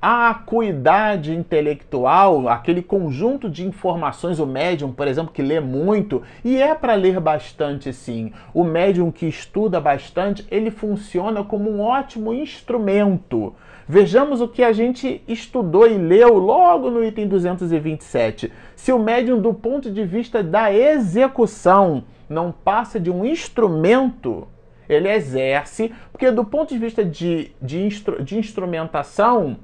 a 0.00 0.30
acuidade 0.30 1.34
intelectual, 1.34 2.48
aquele 2.48 2.82
conjunto 2.82 3.50
de 3.50 3.66
informações, 3.66 4.38
o 4.38 4.46
médium, 4.46 4.92
por 4.92 5.06
exemplo, 5.06 5.32
que 5.32 5.42
lê 5.42 5.60
muito, 5.60 6.22
e 6.42 6.56
é 6.56 6.74
para 6.74 6.94
ler 6.94 7.20
bastante 7.20 7.92
sim. 7.92 8.32
O 8.54 8.64
médium 8.64 9.10
que 9.10 9.26
estuda 9.26 9.78
bastante, 9.78 10.46
ele 10.50 10.70
funciona 10.70 11.44
como 11.44 11.70
um 11.70 11.80
ótimo 11.80 12.32
instrumento. 12.32 13.54
Vejamos 13.86 14.40
o 14.40 14.48
que 14.48 14.62
a 14.62 14.72
gente 14.72 15.20
estudou 15.28 15.86
e 15.86 15.98
leu 15.98 16.38
logo 16.38 16.90
no 16.90 17.04
item 17.04 17.26
227. 17.28 18.50
Se 18.76 18.92
o 18.92 18.98
médium, 18.98 19.40
do 19.40 19.52
ponto 19.52 19.90
de 19.90 20.04
vista 20.04 20.42
da 20.42 20.72
execução, 20.72 22.04
não 22.28 22.52
passa 22.52 22.98
de 22.98 23.10
um 23.10 23.24
instrumento, 23.24 24.48
ele 24.88 25.08
exerce, 25.08 25.92
porque 26.10 26.30
do 26.30 26.44
ponto 26.44 26.72
de 26.72 26.78
vista 26.78 27.04
de, 27.04 27.50
de, 27.60 27.82
instru, 27.82 28.22
de 28.22 28.38
instrumentação, 28.38 29.58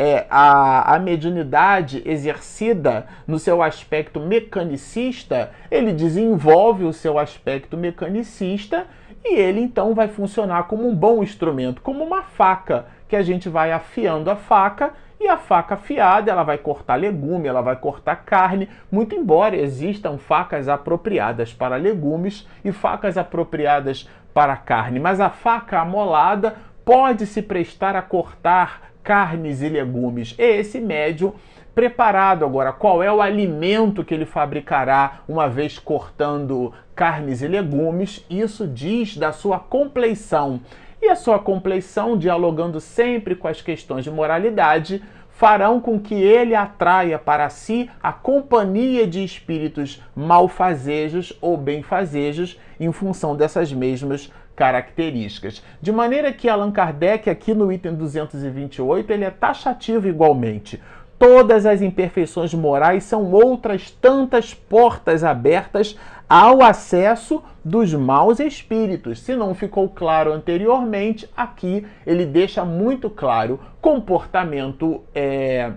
é, 0.00 0.24
a, 0.30 0.94
a 0.94 0.98
mediunidade 0.98 2.02
exercida 2.06 3.06
no 3.26 3.38
seu 3.38 3.62
aspecto 3.62 4.18
mecanicista, 4.18 5.50
ele 5.70 5.92
desenvolve 5.92 6.84
o 6.84 6.92
seu 6.92 7.18
aspecto 7.18 7.76
mecanicista 7.76 8.86
e 9.22 9.36
ele 9.36 9.60
então 9.60 9.94
vai 9.94 10.08
funcionar 10.08 10.62
como 10.62 10.88
um 10.88 10.94
bom 10.94 11.22
instrumento, 11.22 11.82
como 11.82 12.02
uma 12.02 12.22
faca, 12.22 12.86
que 13.06 13.14
a 13.14 13.22
gente 13.22 13.50
vai 13.50 13.72
afiando 13.72 14.30
a 14.30 14.36
faca 14.36 14.94
e 15.20 15.28
a 15.28 15.36
faca 15.36 15.74
afiada, 15.74 16.30
ela 16.30 16.44
vai 16.44 16.56
cortar 16.56 16.94
legume, 16.94 17.46
ela 17.46 17.60
vai 17.60 17.76
cortar 17.76 18.24
carne, 18.24 18.70
muito 18.90 19.14
embora 19.14 19.54
existam 19.54 20.16
facas 20.16 20.66
apropriadas 20.66 21.52
para 21.52 21.76
legumes 21.76 22.48
e 22.64 22.72
facas 22.72 23.18
apropriadas 23.18 24.08
para 24.32 24.56
carne, 24.56 24.98
mas 24.98 25.20
a 25.20 25.28
faca 25.28 25.78
amolada 25.78 26.56
pode 26.86 27.26
se 27.26 27.42
prestar 27.42 27.94
a 27.94 28.00
cortar 28.00 28.89
carnes 29.02 29.62
e 29.62 29.68
legumes. 29.68 30.34
Esse 30.38 30.80
médium 30.80 31.32
preparado 31.74 32.44
agora, 32.44 32.72
qual 32.72 33.02
é 33.02 33.12
o 33.12 33.22
alimento 33.22 34.04
que 34.04 34.12
ele 34.12 34.26
fabricará 34.26 35.20
uma 35.28 35.48
vez 35.48 35.78
cortando 35.78 36.72
carnes 36.94 37.42
e 37.42 37.48
legumes? 37.48 38.24
Isso 38.28 38.66
diz 38.66 39.16
da 39.16 39.32
sua 39.32 39.58
compleição. 39.58 40.60
E 41.02 41.08
a 41.08 41.16
sua 41.16 41.38
compleição, 41.38 42.18
dialogando 42.18 42.78
sempre 42.80 43.34
com 43.34 43.48
as 43.48 43.62
questões 43.62 44.04
de 44.04 44.10
moralidade, 44.10 45.02
farão 45.40 45.80
com 45.80 45.98
que 45.98 46.14
ele 46.14 46.54
atraia 46.54 47.18
para 47.18 47.48
si 47.48 47.88
a 48.02 48.12
companhia 48.12 49.06
de 49.06 49.24
espíritos 49.24 50.02
malfazejos 50.14 51.32
ou 51.40 51.56
benfazejos 51.56 52.60
em 52.78 52.92
função 52.92 53.34
dessas 53.34 53.72
mesmas 53.72 54.30
características. 54.60 55.62
De 55.80 55.90
maneira 55.90 56.34
que 56.34 56.46
Allan 56.46 56.70
Kardec, 56.70 57.30
aqui 57.30 57.54
no 57.54 57.72
item 57.72 57.94
228, 57.94 59.10
ele 59.10 59.24
é 59.24 59.30
taxativo 59.30 60.06
igualmente. 60.06 60.78
Todas 61.18 61.64
as 61.64 61.80
imperfeições 61.80 62.52
morais 62.52 63.04
são 63.04 63.32
outras 63.32 63.90
tantas 63.90 64.52
portas 64.52 65.24
abertas 65.24 65.96
ao 66.28 66.62
acesso 66.62 67.42
dos 67.64 67.94
maus 67.94 68.38
espíritos. 68.38 69.20
Se 69.20 69.34
não 69.34 69.54
ficou 69.54 69.88
claro 69.88 70.30
anteriormente, 70.30 71.26
aqui 71.34 71.86
ele 72.06 72.26
deixa 72.26 72.62
muito 72.62 73.08
claro 73.08 73.58
comportamento 73.80 75.00
é, 75.14 75.72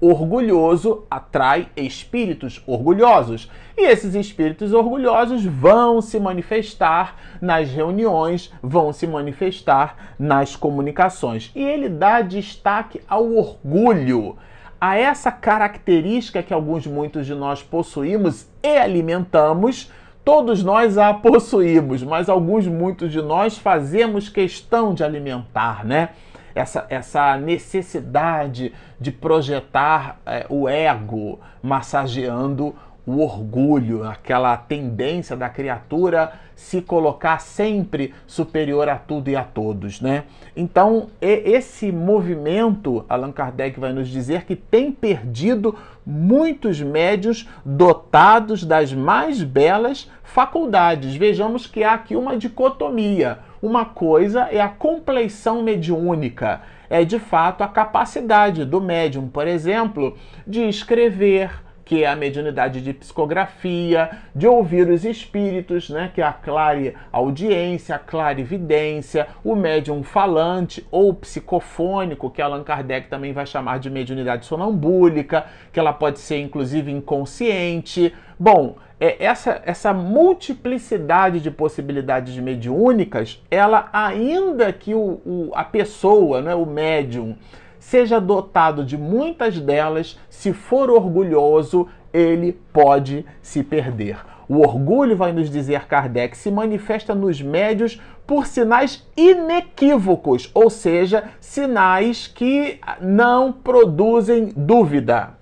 orgulhoso 0.00 1.04
atrai 1.10 1.68
espíritos 1.76 2.62
orgulhosos. 2.66 3.50
E 3.76 3.82
esses 3.82 4.14
espíritos 4.14 4.72
orgulhosos 4.72 5.44
vão 5.44 6.00
se 6.00 6.18
manifestar 6.18 7.16
nas 7.40 7.70
reuniões, 7.70 8.52
vão 8.62 8.92
se 8.92 9.06
manifestar 9.06 10.14
nas 10.18 10.56
comunicações. 10.56 11.50
E 11.54 11.62
ele 11.62 11.88
dá 11.88 12.22
destaque 12.22 13.00
ao 13.06 13.30
orgulho, 13.32 14.36
a 14.80 14.96
essa 14.96 15.30
característica 15.30 16.42
que 16.42 16.54
alguns, 16.54 16.86
muitos 16.86 17.26
de 17.26 17.34
nós 17.34 17.62
possuímos 17.62 18.48
e 18.62 18.78
alimentamos. 18.78 19.90
Todos 20.24 20.62
nós 20.62 20.96
a 20.96 21.12
possuímos, 21.12 22.02
mas 22.02 22.28
alguns, 22.28 22.66
muitos 22.66 23.10
de 23.10 23.20
nós 23.20 23.58
fazemos 23.58 24.28
questão 24.28 24.94
de 24.94 25.02
alimentar, 25.02 25.84
né? 25.84 26.10
Essa, 26.54 26.86
essa 26.88 27.36
necessidade 27.36 28.72
de 29.00 29.10
projetar 29.10 30.20
é, 30.26 30.46
o 30.48 30.68
ego, 30.68 31.38
massageando 31.62 32.74
o 33.06 33.22
orgulho, 33.22 34.04
aquela 34.04 34.56
tendência 34.56 35.36
da 35.36 35.48
criatura 35.48 36.32
se 36.54 36.82
colocar 36.82 37.40
sempre 37.40 38.14
superior 38.26 38.88
a 38.88 38.96
tudo 38.96 39.30
e 39.30 39.36
a 39.36 39.42
todos, 39.42 40.00
né? 40.00 40.24
Então, 40.54 41.08
esse 41.20 41.90
movimento, 41.90 43.04
Allan 43.08 43.32
Kardec 43.32 43.80
vai 43.80 43.94
nos 43.94 44.08
dizer 44.08 44.44
que 44.44 44.54
tem 44.54 44.92
perdido 44.92 45.74
muitos 46.04 46.80
médios 46.82 47.48
dotados 47.64 48.62
das 48.62 48.92
mais 48.92 49.42
belas 49.42 50.10
faculdades. 50.22 51.16
Vejamos 51.16 51.66
que 51.66 51.82
há 51.82 51.94
aqui 51.94 52.14
uma 52.14 52.36
dicotomia. 52.36 53.38
Uma 53.62 53.84
coisa 53.84 54.48
é 54.50 54.58
a 54.58 54.68
compleição 54.68 55.62
mediúnica, 55.62 56.62
é 56.88 57.04
de 57.04 57.18
fato 57.18 57.62
a 57.62 57.68
capacidade 57.68 58.64
do 58.64 58.80
médium, 58.80 59.28
por 59.28 59.46
exemplo, 59.46 60.16
de 60.46 60.66
escrever, 60.66 61.50
que 61.84 62.04
é 62.04 62.06
a 62.06 62.16
mediunidade 62.16 62.80
de 62.80 62.94
psicografia, 62.94 64.10
de 64.34 64.46
ouvir 64.46 64.88
os 64.88 65.04
espíritos, 65.04 65.90
né, 65.90 66.10
que 66.14 66.22
é 66.22 66.24
a 66.24 66.32
clare 66.32 66.94
audiência, 67.12 67.96
a 67.96 67.98
clarividência, 67.98 69.26
o 69.44 69.54
médium 69.54 70.02
falante 70.02 70.86
ou 70.90 71.12
psicofônico, 71.12 72.30
que 72.30 72.40
Allan 72.40 72.62
Kardec 72.62 73.08
também 73.08 73.34
vai 73.34 73.44
chamar 73.44 73.78
de 73.78 73.90
mediunidade 73.90 74.46
sonambúlica, 74.46 75.44
que 75.70 75.78
ela 75.78 75.92
pode 75.92 76.18
ser 76.20 76.38
inclusive 76.38 76.90
inconsciente. 76.90 78.14
Bom, 78.38 78.76
é, 79.00 79.24
essa, 79.24 79.62
essa 79.64 79.94
multiplicidade 79.94 81.40
de 81.40 81.50
possibilidades 81.50 82.36
mediúnicas, 82.36 83.42
ela 83.50 83.88
ainda 83.92 84.70
que 84.72 84.94
o, 84.94 85.20
o, 85.24 85.50
a 85.54 85.64
pessoa, 85.64 86.42
né, 86.42 86.54
o 86.54 86.66
médium, 86.66 87.34
seja 87.78 88.20
dotado 88.20 88.84
de 88.84 88.98
muitas 88.98 89.58
delas, 89.58 90.20
se 90.28 90.52
for 90.52 90.90
orgulhoso, 90.90 91.88
ele 92.12 92.52
pode 92.72 93.24
se 93.40 93.62
perder. 93.62 94.18
O 94.46 94.58
orgulho, 94.58 95.16
vai 95.16 95.32
nos 95.32 95.48
dizer 95.48 95.86
Kardec, 95.86 96.36
se 96.36 96.50
manifesta 96.50 97.14
nos 97.14 97.40
médios 97.40 98.00
por 98.26 98.46
sinais 98.46 99.08
inequívocos, 99.16 100.50
ou 100.52 100.68
seja, 100.68 101.24
sinais 101.40 102.26
que 102.26 102.78
não 103.00 103.52
produzem 103.52 104.52
dúvida. 104.54 105.39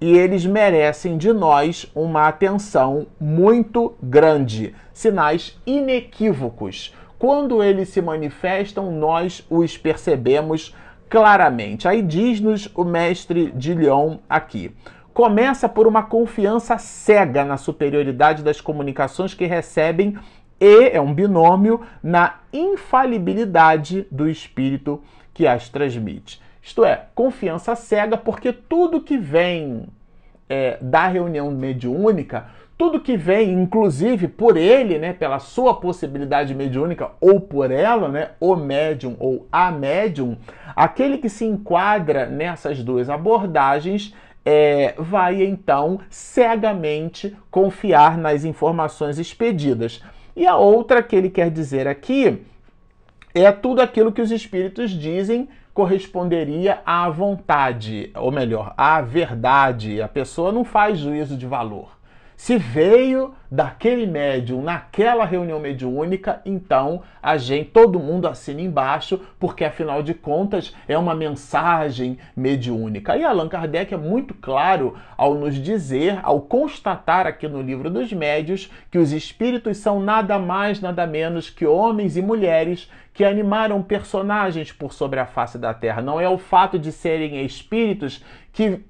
E 0.00 0.16
eles 0.16 0.44
merecem 0.44 1.16
de 1.16 1.32
nós 1.32 1.90
uma 1.94 2.28
atenção 2.28 3.06
muito 3.18 3.94
grande. 4.02 4.74
Sinais 4.92 5.58
inequívocos. 5.66 6.94
Quando 7.18 7.62
eles 7.62 7.88
se 7.88 8.02
manifestam, 8.02 8.92
nós 8.92 9.44
os 9.48 9.78
percebemos 9.78 10.74
claramente. 11.08 11.88
Aí 11.88 12.02
diz-nos 12.02 12.68
o 12.74 12.84
mestre 12.84 13.50
de 13.52 13.72
Lyon 13.72 14.18
aqui. 14.28 14.74
Começa 15.14 15.66
por 15.66 15.86
uma 15.86 16.02
confiança 16.02 16.76
cega 16.76 17.42
na 17.42 17.56
superioridade 17.56 18.42
das 18.42 18.60
comunicações 18.60 19.32
que 19.32 19.46
recebem 19.46 20.18
e 20.60 20.90
é 20.90 21.00
um 21.00 21.14
binômio 21.14 21.80
na 22.02 22.40
infalibilidade 22.52 24.06
do 24.10 24.28
espírito 24.28 25.02
que 25.32 25.46
as 25.46 25.70
transmite. 25.70 26.40
Isto 26.66 26.84
é, 26.84 27.04
confiança 27.14 27.76
cega, 27.76 28.16
porque 28.16 28.52
tudo 28.52 29.00
que 29.00 29.16
vem 29.16 29.86
é, 30.48 30.76
da 30.80 31.06
reunião 31.06 31.48
mediúnica 31.52 32.46
tudo 32.78 33.00
que 33.00 33.16
vem, 33.16 33.52
inclusive 33.52 34.28
por 34.28 34.54
ele, 34.54 34.98
né, 34.98 35.14
pela 35.14 35.38
sua 35.38 35.74
possibilidade 35.74 36.54
mediúnica 36.54 37.10
ou 37.20 37.40
por 37.40 37.70
ela, 37.70 38.06
né, 38.08 38.30
o 38.38 38.54
médium 38.54 39.16
ou 39.18 39.46
a 39.50 39.72
médium, 39.72 40.36
aquele 40.74 41.16
que 41.16 41.30
se 41.30 41.46
enquadra 41.46 42.26
nessas 42.26 42.82
duas 42.82 43.08
abordagens 43.08 44.14
é, 44.44 44.94
vai 44.98 45.42
então 45.42 46.00
cegamente 46.10 47.34
confiar 47.50 48.18
nas 48.18 48.44
informações 48.44 49.18
expedidas. 49.18 50.04
E 50.36 50.46
a 50.46 50.56
outra 50.56 51.02
que 51.02 51.16
ele 51.16 51.30
quer 51.30 51.50
dizer 51.50 51.88
aqui 51.88 52.42
é 53.34 53.50
tudo 53.50 53.80
aquilo 53.80 54.12
que 54.12 54.20
os 54.20 54.30
espíritos 54.30 54.90
dizem 54.90 55.48
corresponderia 55.76 56.80
à 56.86 57.06
vontade, 57.10 58.10
ou 58.16 58.32
melhor, 58.32 58.72
à 58.78 59.02
verdade. 59.02 60.00
A 60.00 60.08
pessoa 60.08 60.50
não 60.50 60.64
faz 60.64 60.98
juízo 60.98 61.36
de 61.36 61.46
valor. 61.46 61.95
Se 62.36 62.58
veio 62.58 63.34
daquele 63.50 64.06
médium 64.06 64.62
naquela 64.62 65.24
reunião 65.24 65.58
mediúnica, 65.58 66.42
então 66.44 67.02
a 67.22 67.38
gente, 67.38 67.70
todo 67.70 67.98
mundo 67.98 68.28
assina 68.28 68.60
embaixo, 68.60 69.20
porque 69.40 69.64
afinal 69.64 70.02
de 70.02 70.12
contas 70.12 70.74
é 70.86 70.98
uma 70.98 71.14
mensagem 71.14 72.18
mediúnica. 72.36 73.16
E 73.16 73.24
Allan 73.24 73.48
Kardec 73.48 73.94
é 73.94 73.96
muito 73.96 74.34
claro 74.34 74.94
ao 75.16 75.34
nos 75.34 75.54
dizer, 75.54 76.20
ao 76.22 76.42
constatar 76.42 77.26
aqui 77.26 77.48
no 77.48 77.62
livro 77.62 77.88
dos 77.88 78.12
médios, 78.12 78.70
que 78.90 78.98
os 78.98 79.12
espíritos 79.12 79.78
são 79.78 79.98
nada 79.98 80.38
mais, 80.38 80.80
nada 80.80 81.06
menos 81.06 81.48
que 81.48 81.64
homens 81.64 82.18
e 82.18 82.22
mulheres 82.22 82.90
que 83.14 83.24
animaram 83.24 83.82
personagens 83.82 84.70
por 84.70 84.92
sobre 84.92 85.18
a 85.18 85.24
face 85.24 85.56
da 85.56 85.72
terra. 85.72 86.02
Não 86.02 86.20
é 86.20 86.28
o 86.28 86.36
fato 86.36 86.78
de 86.78 86.92
serem 86.92 87.42
espíritos 87.46 88.22
que 88.52 88.84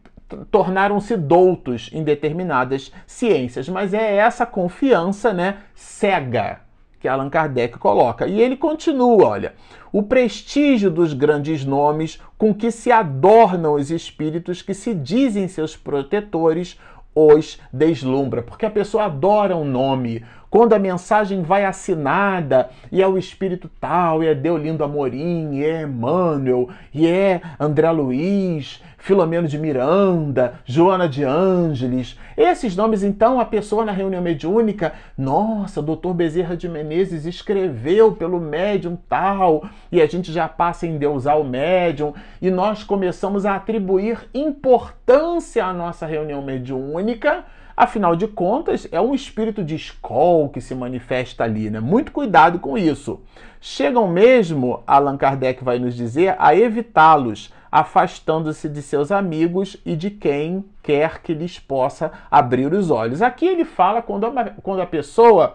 tornaram-se 0.50 1.16
doutos 1.16 1.90
em 1.92 2.02
determinadas 2.02 2.92
ciências, 3.06 3.68
mas 3.68 3.94
é 3.94 4.16
essa 4.16 4.44
confiança, 4.44 5.32
né, 5.32 5.58
cega 5.74 6.66
que 6.98 7.08
Allan 7.08 7.30
Kardec 7.30 7.78
coloca. 7.78 8.26
E 8.26 8.40
ele 8.40 8.56
continua, 8.56 9.26
olha, 9.26 9.54
o 9.92 10.02
prestígio 10.02 10.90
dos 10.90 11.12
grandes 11.12 11.64
nomes 11.64 12.20
com 12.36 12.52
que 12.52 12.70
se 12.70 12.90
adornam 12.90 13.74
os 13.74 13.90
espíritos 13.90 14.62
que 14.62 14.74
se 14.74 14.94
dizem 14.94 15.46
seus 15.46 15.76
protetores 15.76 16.78
os 17.14 17.58
deslumbra, 17.72 18.42
porque 18.42 18.66
a 18.66 18.70
pessoa 18.70 19.04
adora 19.04 19.56
um 19.56 19.64
nome. 19.64 20.22
Quando 20.50 20.74
a 20.74 20.78
mensagem 20.78 21.42
vai 21.42 21.64
assinada 21.64 22.68
e 22.92 23.02
é 23.02 23.08
o 23.08 23.16
espírito 23.16 23.70
tal, 23.80 24.22
e 24.22 24.26
é 24.26 24.34
Deolindo 24.34 24.84
Amorim, 24.84 25.54
e 25.54 25.64
é 25.64 25.82
Emmanuel, 25.82 26.68
e 26.92 27.06
é 27.06 27.40
André 27.58 27.90
Luiz, 27.90 28.82
Filomeno 29.06 29.46
de 29.46 29.56
Miranda, 29.56 30.54
Joana 30.64 31.08
de 31.08 31.22
Ângeles. 31.22 32.18
Esses 32.36 32.74
nomes, 32.74 33.04
então, 33.04 33.38
a 33.38 33.44
pessoa 33.44 33.84
na 33.84 33.92
reunião 33.92 34.20
mediúnica, 34.20 34.94
nossa, 35.16 35.80
doutor 35.80 36.12
Bezerra 36.12 36.56
de 36.56 36.68
Menezes 36.68 37.24
escreveu 37.24 38.10
pelo 38.16 38.40
médium 38.40 38.98
tal, 39.08 39.64
e 39.92 40.02
a 40.02 40.06
gente 40.08 40.32
já 40.32 40.48
passa 40.48 40.86
a 40.86 40.88
endeusar 40.88 41.40
o 41.40 41.44
médium, 41.44 42.14
e 42.42 42.50
nós 42.50 42.82
começamos 42.82 43.46
a 43.46 43.54
atribuir 43.54 44.28
importância 44.34 45.64
à 45.64 45.72
nossa 45.72 46.04
reunião 46.04 46.42
mediúnica. 46.42 47.44
Afinal 47.76 48.16
de 48.16 48.26
contas, 48.26 48.88
é 48.90 49.00
um 49.00 49.14
espírito 49.14 49.62
de 49.62 49.76
escola 49.76 50.48
que 50.48 50.60
se 50.60 50.74
manifesta 50.74 51.44
ali, 51.44 51.70
né? 51.70 51.78
Muito 51.78 52.10
cuidado 52.10 52.58
com 52.58 52.76
isso. 52.76 53.20
Chegam 53.60 54.08
mesmo, 54.08 54.82
Allan 54.84 55.16
Kardec 55.16 55.62
vai 55.62 55.78
nos 55.78 55.94
dizer, 55.94 56.34
a 56.40 56.56
evitá-los, 56.56 57.54
afastando-se 57.76 58.70
de 58.70 58.80
seus 58.80 59.12
amigos 59.12 59.76
e 59.84 59.94
de 59.94 60.08
quem 60.10 60.64
quer 60.82 61.20
que 61.20 61.34
lhes 61.34 61.58
possa 61.58 62.10
abrir 62.30 62.72
os 62.72 62.90
olhos. 62.90 63.20
Aqui 63.20 63.44
ele 63.44 63.66
fala 63.66 64.00
quando 64.00 64.24
a, 64.24 64.44
quando 64.62 64.80
a 64.80 64.86
pessoa 64.86 65.52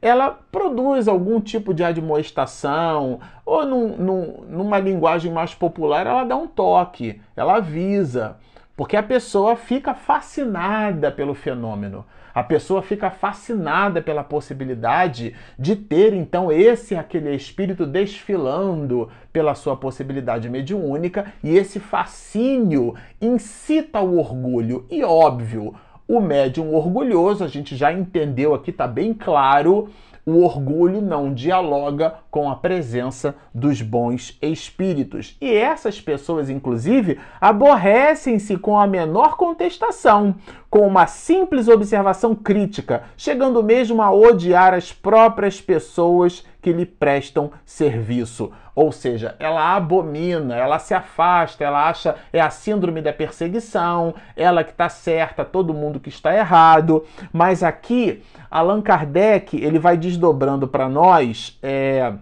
ela 0.00 0.38
produz 0.52 1.08
algum 1.08 1.40
tipo 1.40 1.74
de 1.74 1.82
admoestação, 1.82 3.18
ou 3.44 3.66
num, 3.66 3.96
num, 3.96 4.44
numa 4.48 4.78
linguagem 4.78 5.32
mais 5.32 5.52
popular, 5.52 6.06
ela 6.06 6.22
dá 6.22 6.36
um 6.36 6.46
toque, 6.46 7.20
ela 7.34 7.56
avisa, 7.56 8.36
porque 8.76 8.96
a 8.96 9.02
pessoa 9.02 9.56
fica 9.56 9.94
fascinada 9.94 11.10
pelo 11.10 11.34
fenômeno. 11.34 12.04
A 12.34 12.42
pessoa 12.42 12.82
fica 12.82 13.10
fascinada 13.10 14.02
pela 14.02 14.24
possibilidade 14.24 15.36
de 15.56 15.76
ter 15.76 16.12
então 16.12 16.50
esse 16.50 16.96
aquele 16.96 17.32
espírito 17.34 17.86
desfilando 17.86 19.08
pela 19.32 19.54
sua 19.54 19.76
possibilidade 19.76 20.50
mediúnica 20.50 21.32
e 21.44 21.56
esse 21.56 21.78
fascínio 21.78 22.94
incita 23.20 24.00
o 24.00 24.18
orgulho. 24.18 24.84
E 24.90 25.04
óbvio, 25.04 25.74
o 26.08 26.20
médium 26.20 26.74
orgulhoso, 26.74 27.44
a 27.44 27.48
gente 27.48 27.76
já 27.76 27.92
entendeu 27.92 28.52
aqui, 28.52 28.72
tá 28.72 28.86
bem 28.86 29.14
claro, 29.14 29.88
o 30.26 30.42
orgulho 30.42 31.02
não 31.02 31.34
dialoga 31.34 32.14
com 32.30 32.50
a 32.50 32.56
presença 32.56 33.34
dos 33.54 33.82
bons 33.82 34.38
espíritos. 34.40 35.36
E 35.40 35.52
essas 35.52 36.00
pessoas, 36.00 36.48
inclusive, 36.48 37.18
aborrecem-se 37.40 38.56
com 38.56 38.78
a 38.78 38.86
menor 38.86 39.36
contestação, 39.36 40.34
com 40.70 40.86
uma 40.86 41.06
simples 41.06 41.68
observação 41.68 42.34
crítica, 42.34 43.04
chegando 43.16 43.62
mesmo 43.62 44.00
a 44.02 44.10
odiar 44.10 44.72
as 44.74 44.92
próprias 44.92 45.60
pessoas 45.60 46.44
que 46.60 46.72
lhe 46.72 46.86
prestam 46.86 47.52
serviço. 47.64 48.50
Ou 48.74 48.90
seja, 48.90 49.36
ela 49.38 49.76
abomina, 49.76 50.56
ela 50.56 50.78
se 50.78 50.94
afasta, 50.94 51.62
ela 51.62 51.88
acha 51.88 52.16
é 52.32 52.40
a 52.40 52.50
síndrome 52.50 53.00
da 53.00 53.12
perseguição, 53.12 54.14
ela 54.36 54.64
que 54.64 54.72
está 54.72 54.88
certa, 54.88 55.44
todo 55.44 55.72
mundo 55.72 56.00
que 56.00 56.08
está 56.08 56.34
errado. 56.34 57.04
Mas 57.32 57.62
aqui, 57.62 58.22
Allan 58.50 58.82
Kardec 58.82 59.56
ele 59.56 59.78
vai 59.78 59.96
desdobrando 59.96 60.66
para 60.66 60.88
nós 60.88 61.56
é, 61.62 62.14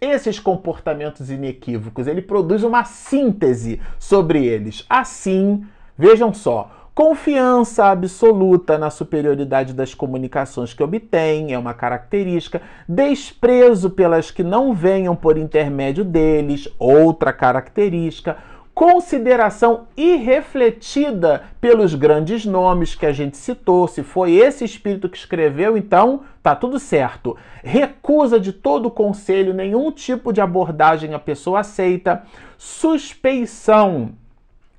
esses 0.00 0.38
comportamentos 0.38 1.30
inequívocos. 1.30 2.06
Ele 2.06 2.20
produz 2.20 2.62
uma 2.62 2.84
síntese 2.84 3.80
sobre 3.98 4.44
eles. 4.44 4.84
Assim, 4.88 5.64
vejam 5.96 6.34
só 6.34 6.83
Confiança 6.94 7.86
absoluta 7.86 8.78
na 8.78 8.88
superioridade 8.88 9.72
das 9.74 9.92
comunicações 9.92 10.72
que 10.72 10.80
obtém 10.80 11.52
é 11.52 11.58
uma 11.58 11.74
característica. 11.74 12.62
Desprezo 12.88 13.90
pelas 13.90 14.30
que 14.30 14.44
não 14.44 14.72
venham 14.72 15.16
por 15.16 15.36
intermédio 15.36 16.04
deles, 16.04 16.68
outra 16.78 17.32
característica. 17.32 18.36
Consideração 18.72 19.88
irrefletida 19.96 21.42
pelos 21.60 21.96
grandes 21.96 22.46
nomes 22.46 22.94
que 22.94 23.06
a 23.06 23.12
gente 23.12 23.36
citou. 23.36 23.88
Se 23.88 24.04
foi 24.04 24.36
esse 24.36 24.64
espírito 24.64 25.08
que 25.08 25.16
escreveu, 25.16 25.76
então 25.76 26.20
tá 26.40 26.54
tudo 26.54 26.78
certo. 26.78 27.36
Recusa 27.64 28.38
de 28.38 28.52
todo 28.52 28.88
conselho, 28.88 29.52
nenhum 29.52 29.90
tipo 29.90 30.32
de 30.32 30.40
abordagem 30.40 31.12
a 31.12 31.18
pessoa 31.18 31.60
aceita. 31.60 32.22
Suspeição 32.56 34.12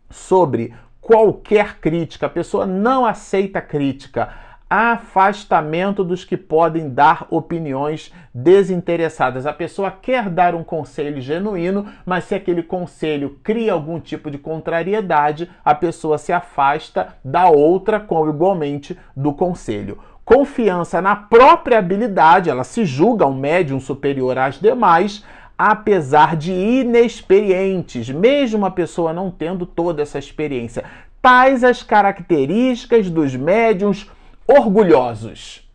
sobre 0.09 0.73
qualquer 1.05 1.77
crítica, 1.79 2.25
a 2.25 2.29
pessoa 2.29 2.65
não 2.65 3.05
aceita 3.05 3.61
crítica. 3.61 4.29
Afastamento 4.67 6.03
dos 6.03 6.25
que 6.25 6.35
podem 6.35 6.89
dar 6.89 7.27
opiniões 7.29 8.11
desinteressadas. 8.33 9.45
A 9.45 9.53
pessoa 9.53 9.91
quer 9.91 10.27
dar 10.27 10.55
um 10.55 10.63
conselho 10.63 11.21
genuíno, 11.21 11.85
mas 12.03 12.23
se 12.23 12.33
aquele 12.33 12.63
conselho 12.63 13.37
cria 13.43 13.73
algum 13.73 13.99
tipo 13.99 14.31
de 14.31 14.39
contrariedade, 14.39 15.47
a 15.63 15.75
pessoa 15.75 16.17
se 16.17 16.33
afasta 16.33 17.09
da 17.23 17.47
outra 17.49 17.99
com 17.99 18.27
igualmente 18.27 18.97
do 19.15 19.31
conselho 19.31 19.99
confiança 20.25 21.03
na 21.03 21.15
própria 21.15 21.77
habilidade, 21.77 22.49
ela 22.49 22.63
se 22.63 22.83
julga 22.83 23.27
um 23.27 23.35
médium 23.35 23.79
superior 23.79 24.39
às 24.39 24.59
demais, 24.59 25.23
apesar 25.57 26.35
de 26.35 26.51
inexperientes, 26.51 28.09
mesmo 28.09 28.65
a 28.65 28.71
pessoa 28.71 29.13
não 29.13 29.31
tendo 29.31 29.65
toda 29.65 30.01
essa 30.01 30.19
experiência. 30.19 30.83
Tais 31.21 31.63
as 31.63 31.81
características 31.81 33.09
dos 33.09 33.35
médiums 33.35 34.09
orgulhosos. 34.47 35.67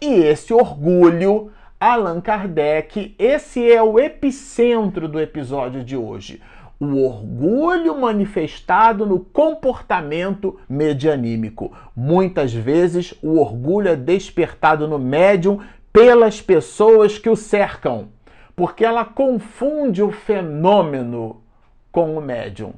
E 0.00 0.06
esse 0.06 0.52
orgulho, 0.52 1.50
Allan 1.78 2.20
Kardec, 2.20 3.14
esse 3.18 3.70
é 3.70 3.82
o 3.82 3.98
epicentro 3.98 5.08
do 5.08 5.20
episódio 5.20 5.84
de 5.84 5.96
hoje. 5.96 6.40
O 6.80 7.04
orgulho 7.04 8.00
manifestado 8.00 9.06
no 9.06 9.20
comportamento 9.20 10.58
medianímico. 10.68 11.72
Muitas 11.94 12.52
vezes, 12.52 13.14
o 13.22 13.38
orgulho 13.38 13.88
é 13.88 13.96
despertado 13.96 14.88
no 14.88 14.98
médium 14.98 15.60
pelas 15.92 16.40
pessoas 16.40 17.18
que 17.18 17.30
o 17.30 17.36
cercam 17.36 18.08
porque 18.56 18.84
ela 18.84 19.04
confunde 19.04 20.02
o 20.02 20.10
fenômeno 20.10 21.42
com 21.90 22.16
o 22.16 22.20
médium. 22.20 22.72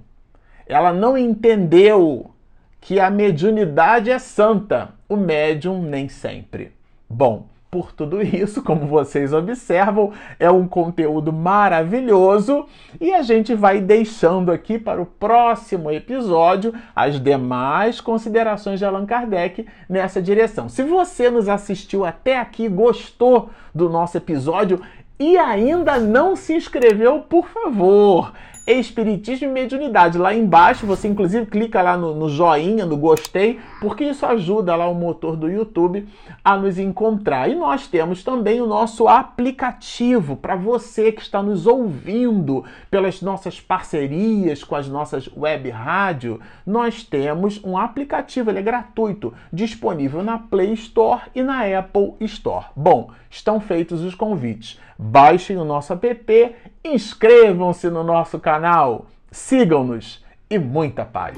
Ela 0.67 0.93
não 0.93 1.17
entendeu 1.17 2.31
que 2.81 3.01
a 3.01 3.11
mediunidade 3.11 4.11
é 4.11 4.19
santa, 4.19 4.91
o 5.09 5.17
médium 5.17 5.83
nem 5.83 6.09
sempre. 6.09 6.73
Bom, 7.09 7.47
por 7.71 7.93
tudo 7.93 8.23
isso, 8.23 8.63
como 8.63 8.87
vocês 8.87 9.33
observam, 9.33 10.13
é 10.39 10.51
um 10.51 10.67
conteúdo 10.67 11.33
maravilhoso 11.33 12.67
e 13.01 13.13
a 13.13 13.23
gente 13.23 13.55
vai 13.55 13.81
deixando 13.81 14.51
aqui 14.51 14.79
para 14.79 15.03
o 15.03 15.07
próximo 15.07 15.91
episódio 15.91 16.73
as 16.95 17.21
demais 17.21 18.01
considerações 18.01 18.79
de 18.79 18.85
Allan 18.85 19.05
Kardec 19.05 19.67
nessa 19.89 20.23
direção. 20.23 20.69
Se 20.69 20.83
você 20.83 21.29
nos 21.29 21.49
assistiu 21.49 22.05
até 22.05 22.39
aqui, 22.39 22.69
gostou 22.69 23.51
do 23.75 23.91
nosso 23.91 24.17
episódio, 24.17 24.81
e 25.19 25.37
ainda 25.39 25.99
não 25.99 26.37
se 26.37 26.55
inscreveu, 26.55 27.21
por 27.21 27.49
favor, 27.49 28.33
Espiritismo 28.67 29.47
e 29.47 29.51
Mediunidade. 29.53 30.19
Lá 30.19 30.35
embaixo, 30.35 30.87
você 30.87 31.07
inclusive 31.07 31.47
clica 31.47 31.81
lá 31.81 31.97
no, 31.97 32.13
no, 32.13 32.29
joinha, 32.29 32.85
no 32.85 32.97
gostei, 32.97 33.61
porque 33.81 34.03
isso 34.03 34.27
ajuda 34.27 34.75
lá 34.75 34.89
o 34.89 34.95
motor 34.95 35.37
do 35.37 35.49
YouTube 35.49 36.09
a 36.45 36.57
nos 36.57 36.77
encontrar. 36.77 37.49
E 37.49 37.55
nós 37.55 37.87
temos 37.87 38.25
também 38.25 38.61
o 38.61 38.67
nosso 38.67 39.07
aplicativo 39.07 40.35
para 40.35 40.57
você 40.57 41.13
que 41.13 41.23
está 41.23 41.41
nos 41.41 41.65
ouvindo 41.65 42.65
pelas 42.91 43.23
nossas 43.23 43.61
parcerias 43.61 44.65
com 44.65 44.75
as 44.75 44.89
nossas 44.89 45.31
web 45.37 45.71
rádio. 45.71 46.41
Nós 46.67 47.05
temos 47.05 47.63
um 47.63 47.79
aplicativo, 47.79 48.51
ele 48.51 48.59
é 48.59 48.63
gratuito, 48.63 49.33
disponível 49.53 50.25
na 50.25 50.39
Play 50.39 50.73
Store 50.73 51.23
e 51.37 51.41
na 51.41 51.63
Apple 51.79 52.15
Store. 52.21 52.67
Bom, 52.75 53.13
estão 53.37 53.61
feitos 53.61 54.03
os 54.03 54.15
convites. 54.15 54.81
Baixem 54.99 55.57
o 55.57 55.65
nosso 55.65 55.93
app, 55.93 56.57
inscrevam-se 56.85 57.89
no 57.89 58.03
nosso 58.03 58.39
canal, 58.39 59.07
sigam-nos 59.31 60.25
e 60.51 60.59
muita 60.59 61.05
paz. 61.05 61.37